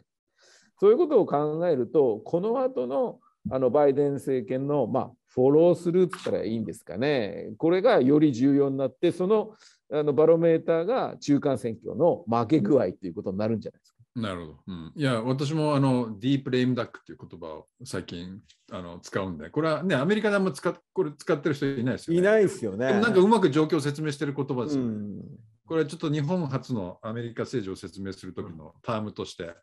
[0.78, 3.20] そういうことを考えると、この後の
[3.50, 9.54] あのバイデン政権の、まあ、フォロースルーって言ったらいいんですかね、これがより重要になって、その
[9.92, 14.02] あのバロメーターが中間選挙の負け具合ということになるんじゃないですか。
[14.14, 14.58] なるほど。
[14.68, 18.40] うん、いや、私もあのディープレイムダックという言葉を最近
[18.70, 22.20] あの使うんで、これはね、アメリカであんま使これ使ってる人いないですよね。
[22.20, 23.00] いないですよね。
[23.00, 24.88] なんかうまく状況を説明してる言葉ですよね。
[24.88, 25.22] うん、
[25.66, 29.54] これはちょっと日本初のアメリカ政治を説明するときのタームとして、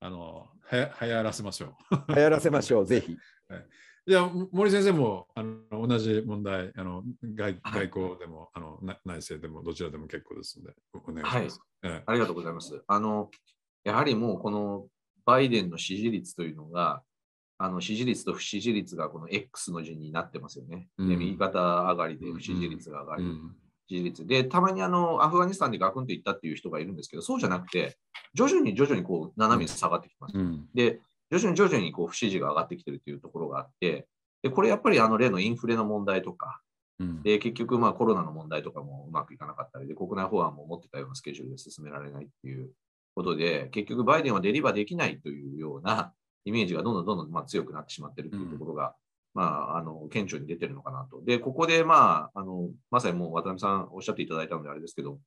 [0.00, 0.46] あのは
[1.00, 2.14] 流行らせましょう。
[2.14, 3.16] 流行らせましょう、 ぜひ。
[3.48, 3.66] はい
[4.08, 7.02] いや森先生もあの同じ問題あの
[7.34, 12.84] 外外交でも、はい、あの内政でもどちらでも結構ですのでお願いします、はい、ありがとうございます。
[12.86, 13.32] あの
[13.82, 14.86] やはりもうこの
[15.24, 17.02] バイデンの支持率というのが
[17.58, 20.86] あの支持率と不支持率がこの X の字になってますよね。
[20.98, 23.56] うん、で右肩上がりで不支持率が上がり、うん、
[23.88, 27.96] 支持率でたまにあのアフガニスタンでガクンといったっていう人がいるんですけどそうじゃなくて
[28.34, 30.36] 徐々に徐々にこう斜めに下がってきます。
[30.36, 34.06] うん、で徐々に徐々にこう不支持が上がってきてるというところがあって、
[34.42, 36.60] でこれやっぱりあの例のインフレの問題とか、
[37.00, 42.70] うん、で結局まあコロナの問題とかもうまくいかなかったりで、国内法案も持ってたようなスケジュールで進められないっていう
[43.14, 46.12] ことで、結局バイデンはデリバーできないというような
[46.44, 48.92] イメージがどんどんどんどんまあ強くなってしまっているというところが、うん、
[49.36, 51.22] まあ、あの顕著に出てるのかなと。
[51.22, 55.18] で、ここで、まあ、あのまさにもう渡辺さんおっしゃっていただいたのであれですけど、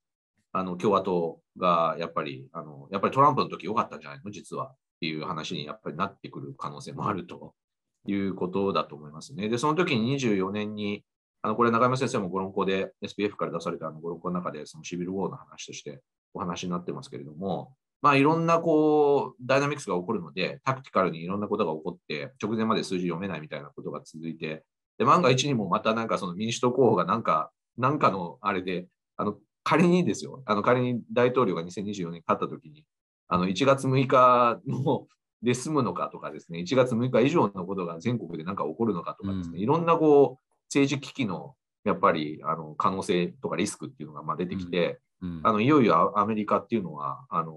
[0.51, 4.65] あの共和党がやっぱりあの、やっぱりトランプの時良かったんじゃないの、実は。
[4.65, 7.53] っていう話にやっぱりなってくる可能性もあると
[8.07, 9.47] いうことだと思いますね。
[9.47, 11.05] で、その時に24年に、
[11.41, 16.01] あのこれ、中山先生もご論考で SPF から出されたあのご論考の中で、そのシビルウォーの話として
[16.33, 24.63] お話になってますけれども、まあ、いろんなこうダイナミクスが起こるので、タクティカルにいろんなことが起こって、直前まで数字読めないみたいなことが続いて、
[24.97, 28.87] で万が一にもまたなんかその民主党候補がなんか、なんかのあれで、
[29.17, 32.85] あの仮にですよ、あの仮に大統領が2024年勝った時に、
[33.27, 35.07] あの1月6日の
[35.41, 45.37] で済むのかとかですね、1月6日以上のことが全国で何か起こるのかとかですね、うん、いろんなこう政治危機のやっぱりあの可能性とかリスクっていうのがまあ出てきて、うん。
[45.39, 47.53] うん、あのいよいよアメリカっていうのはあの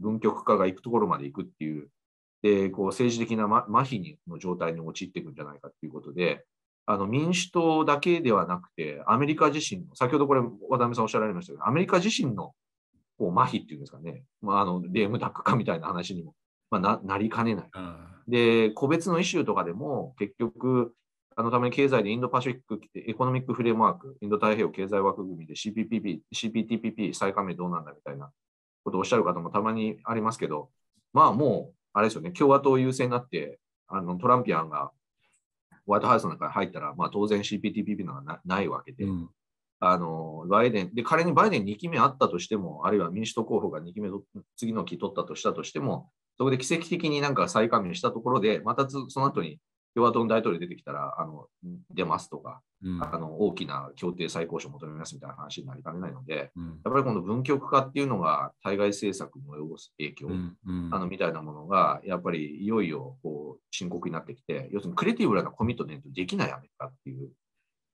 [0.00, 1.88] 分極化が行くところまで行くっていう、
[2.42, 6.44] でこう政治的な、ま、麻痺の状態に陥っていくんじゃないかっていうことで、
[6.86, 12.52] あの民主党だけではなくて、アメリカ自身の、先ほどこれ、渡辺さんおっしゃられましたけど、アメリカ自身の
[13.18, 16.34] こう麻痺っていうんですかね、まあ、あのレームダック化みたいな話にも、
[16.70, 17.70] まあ、ななりかねない。
[18.26, 20.94] で、個別のイシューとかでも、結局、
[21.36, 28.30] あのために経済で Indo-Pacific Economic Framework、インド太平洋経済枠組みで CPTPP 再加盟どうなんだみたいな
[28.84, 30.70] ことをおっしゃる方もたまにありますけど、
[31.12, 33.58] まあもう、あれですよね、共和党優勢になって、
[33.88, 34.92] あのトランピアンが
[35.86, 39.30] ホワイトハウスの中に入ったら、まあ、当然 CPTPP のがないわけで、うん、
[39.80, 44.10] あのバイデンで仮にバイデン2期目あったとしても、あるいは民主党候補が2期目
[44.56, 49.58] 次の期取ったとしたとしても、そこで奇跡的になんか再加盟したところで、またその後に
[49.94, 51.46] 共和党の大統領出てきたら、あの
[51.90, 67.30] 出ますとか、うん、あの大きな協定再交渉を求めますみたいな話になりかねないので、うん、やっぱりこの分極化っていうのが対外政策に及ぼす影響、うんうん、あのみたいなものが、やっぱりいよいよこう深刻になってきて、要するにクリエイティブなコミットメントできないアメリカっていう。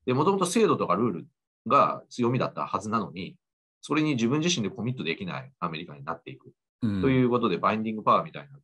[0.04, 1.26] で、もともと制度とかルール
[1.66, 3.36] が強みだったはずなのに、
[3.80, 6.52] それに自分自身でコミットできないアメリカになっていく。
[6.82, 8.58] うん、ということで、バインディングパワーみたいな、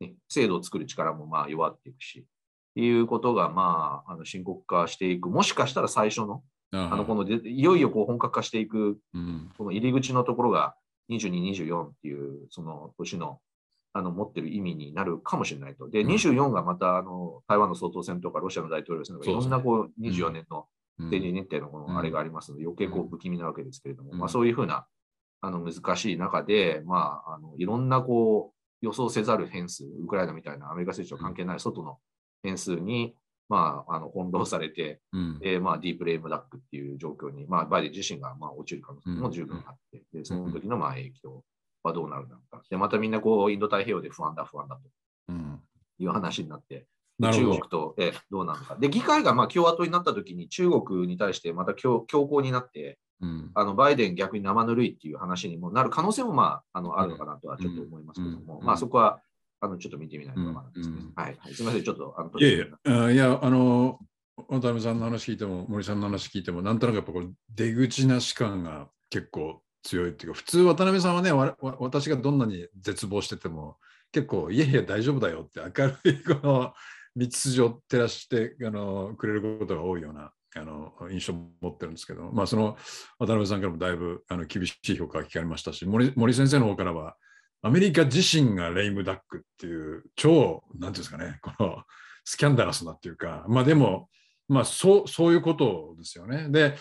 [0.00, 2.26] ね、制度を作る力もまあ弱っていくし、
[2.80, 8.98] いうことがまああの深刻化していく、もしかしたら最初のあのこのいよいよこう本格化していく、
[9.56, 10.74] この入り口のところが
[11.10, 13.40] 22、24っていうその年の
[13.92, 15.88] あの持ってる意味になるかもしれないと。
[15.88, 20.66] で、24がまたあの台湾の総統選とかロシアの大統領選とかいろんなこう24年の
[20.98, 24.86] 政治日程のこのあれがありますので、余計こう不気味なわけですけれども、まあ、そういうふうな
[25.40, 31.98] あの難しい中で、まあ、あのいろんなこう予想せざる変数、ウクライナみたいなアメリカ政治と関係ない外の
[32.46, 33.14] 変数に
[33.48, 41.44] まあ、あの翻弄されて、うん、えー、まあ、ディープレイムダックっていう状況に、まあ、バイデン自身がまあ落ちる可能性も十分あって、でその時のまあ影響
[41.82, 42.62] はどうなるのか。
[42.68, 44.76] で、またみんなこう、インド太平洋で不安だ、不安だ
[45.28, 45.32] と
[45.98, 46.86] いう話になって、
[47.20, 48.76] うん、中国とえどうなのか。
[48.76, 59.20] で、議会がまあ共和党になった時に中国に対してまた強強硬になって、うん、あのバイデン逆に生ぬるいっていう話にもなる可能性もまああのあるのかなとはちょっと思いますけども、まあそこは
[59.66, 60.96] あのちょっと見てみないとわからないですね。
[61.14, 62.14] はい、すみません、ちょっと。
[62.16, 63.98] あのいやいや、いや、あの、
[64.48, 73.76] 渡辺さんの話聞いても、森さんの話聞いても、なんとなくやっぱこう出口なし感が結構強いっていうか、普通渡辺さんはね、わ私がどんなに絶望してても、
[74.12, 76.74] 結構、いやいや、大丈夫だよって明るいこの
[77.16, 82.76] 道筋を照らしてあのくれることが多いようなあの印象を持ってるんですけど、まあ、その
[83.18, 87.16] 渡辺さんからもだいぶあの厳しい評価が聞かれましたし森、森先生の方からは、
[87.66, 91.82] アメリカ自身がレイムダックっていう超、なんていうんですかね、 この
[92.24, 94.08] スキャンダラスなっていうか、まあでも、
[94.48, 96.48] まあそうそういうことですよね。
[96.48, 96.76] で、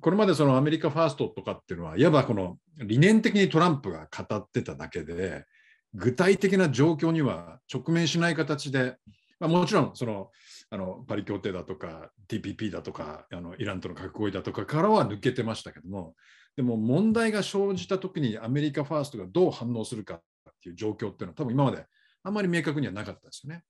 [0.00, 5.44] これまでそのアメリカファーストとかっていうのは、いわばこの理念的にトランプが語ってただけで、
[5.92, 8.96] 具体的な状況には直面しない形で、
[9.38, 10.30] まあ、もちろんその
[10.70, 16.14] あのパリ協定だとか TPP だとかあのイランとの核合意だとかからは抜けてましたけども
[16.56, 20.22] でも問題が生じた時にアメリカファーストがどう反応するかっ
[20.62, 21.84] ていう状況っていうのは多分今まで
[22.22, 23.62] あんまり明確にはなかったですよね。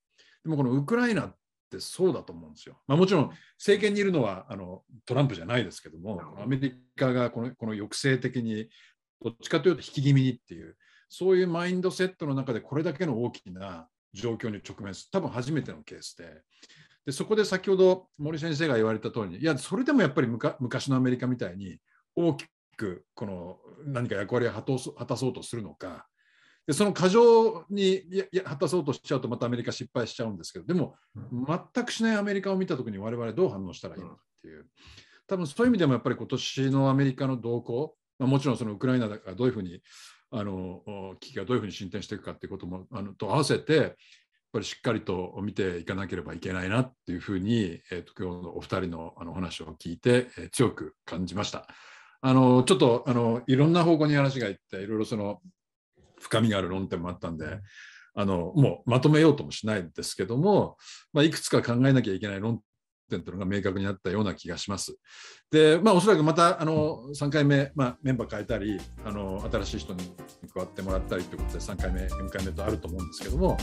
[0.44, 1.36] でもこのウクライナっ
[1.70, 2.80] てそうだと思うんですよ。
[2.86, 8.68] まあ、もちろん政権にいるのはあのトランプじゃないですけどもアメリカがこのこの抑制的に
[9.20, 10.76] どっちかというと引き気味にっていう
[11.08, 16.42] そういうマインドセットの中でこれだけの大きな状況に直面する多分初めてのケースで
[17.04, 20.28] でそこで先ほど森先生が言われた通りにいやそれでもやっぱり
[20.60, 21.78] 昔のアメリカみたいに
[22.16, 22.46] 大き
[22.76, 24.62] くこの何か役割を果
[25.06, 26.06] たそうとするのか
[26.66, 28.02] でその過剰に
[28.44, 30.96] 果たそうとしちゃうとまたアメリカ失敗しちゃうんですけどでも
[31.74, 34.66] 全くしないアメリカを見た時に我々どう反応したらいいのかっていう
[35.28, 39.80] 多分そういう意味でもやっぱり今年のアメリカの動向、まあ、もちろんそのウクライナがどういうふうに
[40.30, 40.82] あの
[41.20, 43.94] 危機がどういうふうに進展していくかっていうこともあのと合わせてやっ
[44.52, 51.66] ぱりしっかりと見ていかなければいけないなっていうふうに、えーと、今日のお二人のあの話を聞いて、えー、強く感じました。
[52.20, 55.40] あのちょっとあのいろんな方向に話がいっていろいろその
[56.20, 57.60] 深みがある論点もあったんで
[58.14, 60.76] あのもうまとめようともしないですけども、
[61.12, 62.62] まあ、いくつか考えなきゃいけない論
[63.08, 64.96] 点というのが明確になったような気がします。
[65.50, 70.12] で、まあ、おそらくまたあの3回目、まあ、メンバー変えたりあの新しい人に
[70.52, 73.56] 加わってもらったりということで3回目4回目とあると思うんですけども、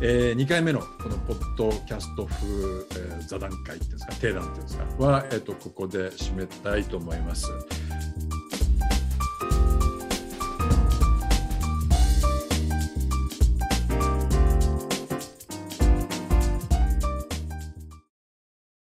[0.00, 7.46] えー、2回目のこのポッドキャスト風、えー、座談会っていうんですか定談っていうんですかは、えーと、ここで締めたいと思います。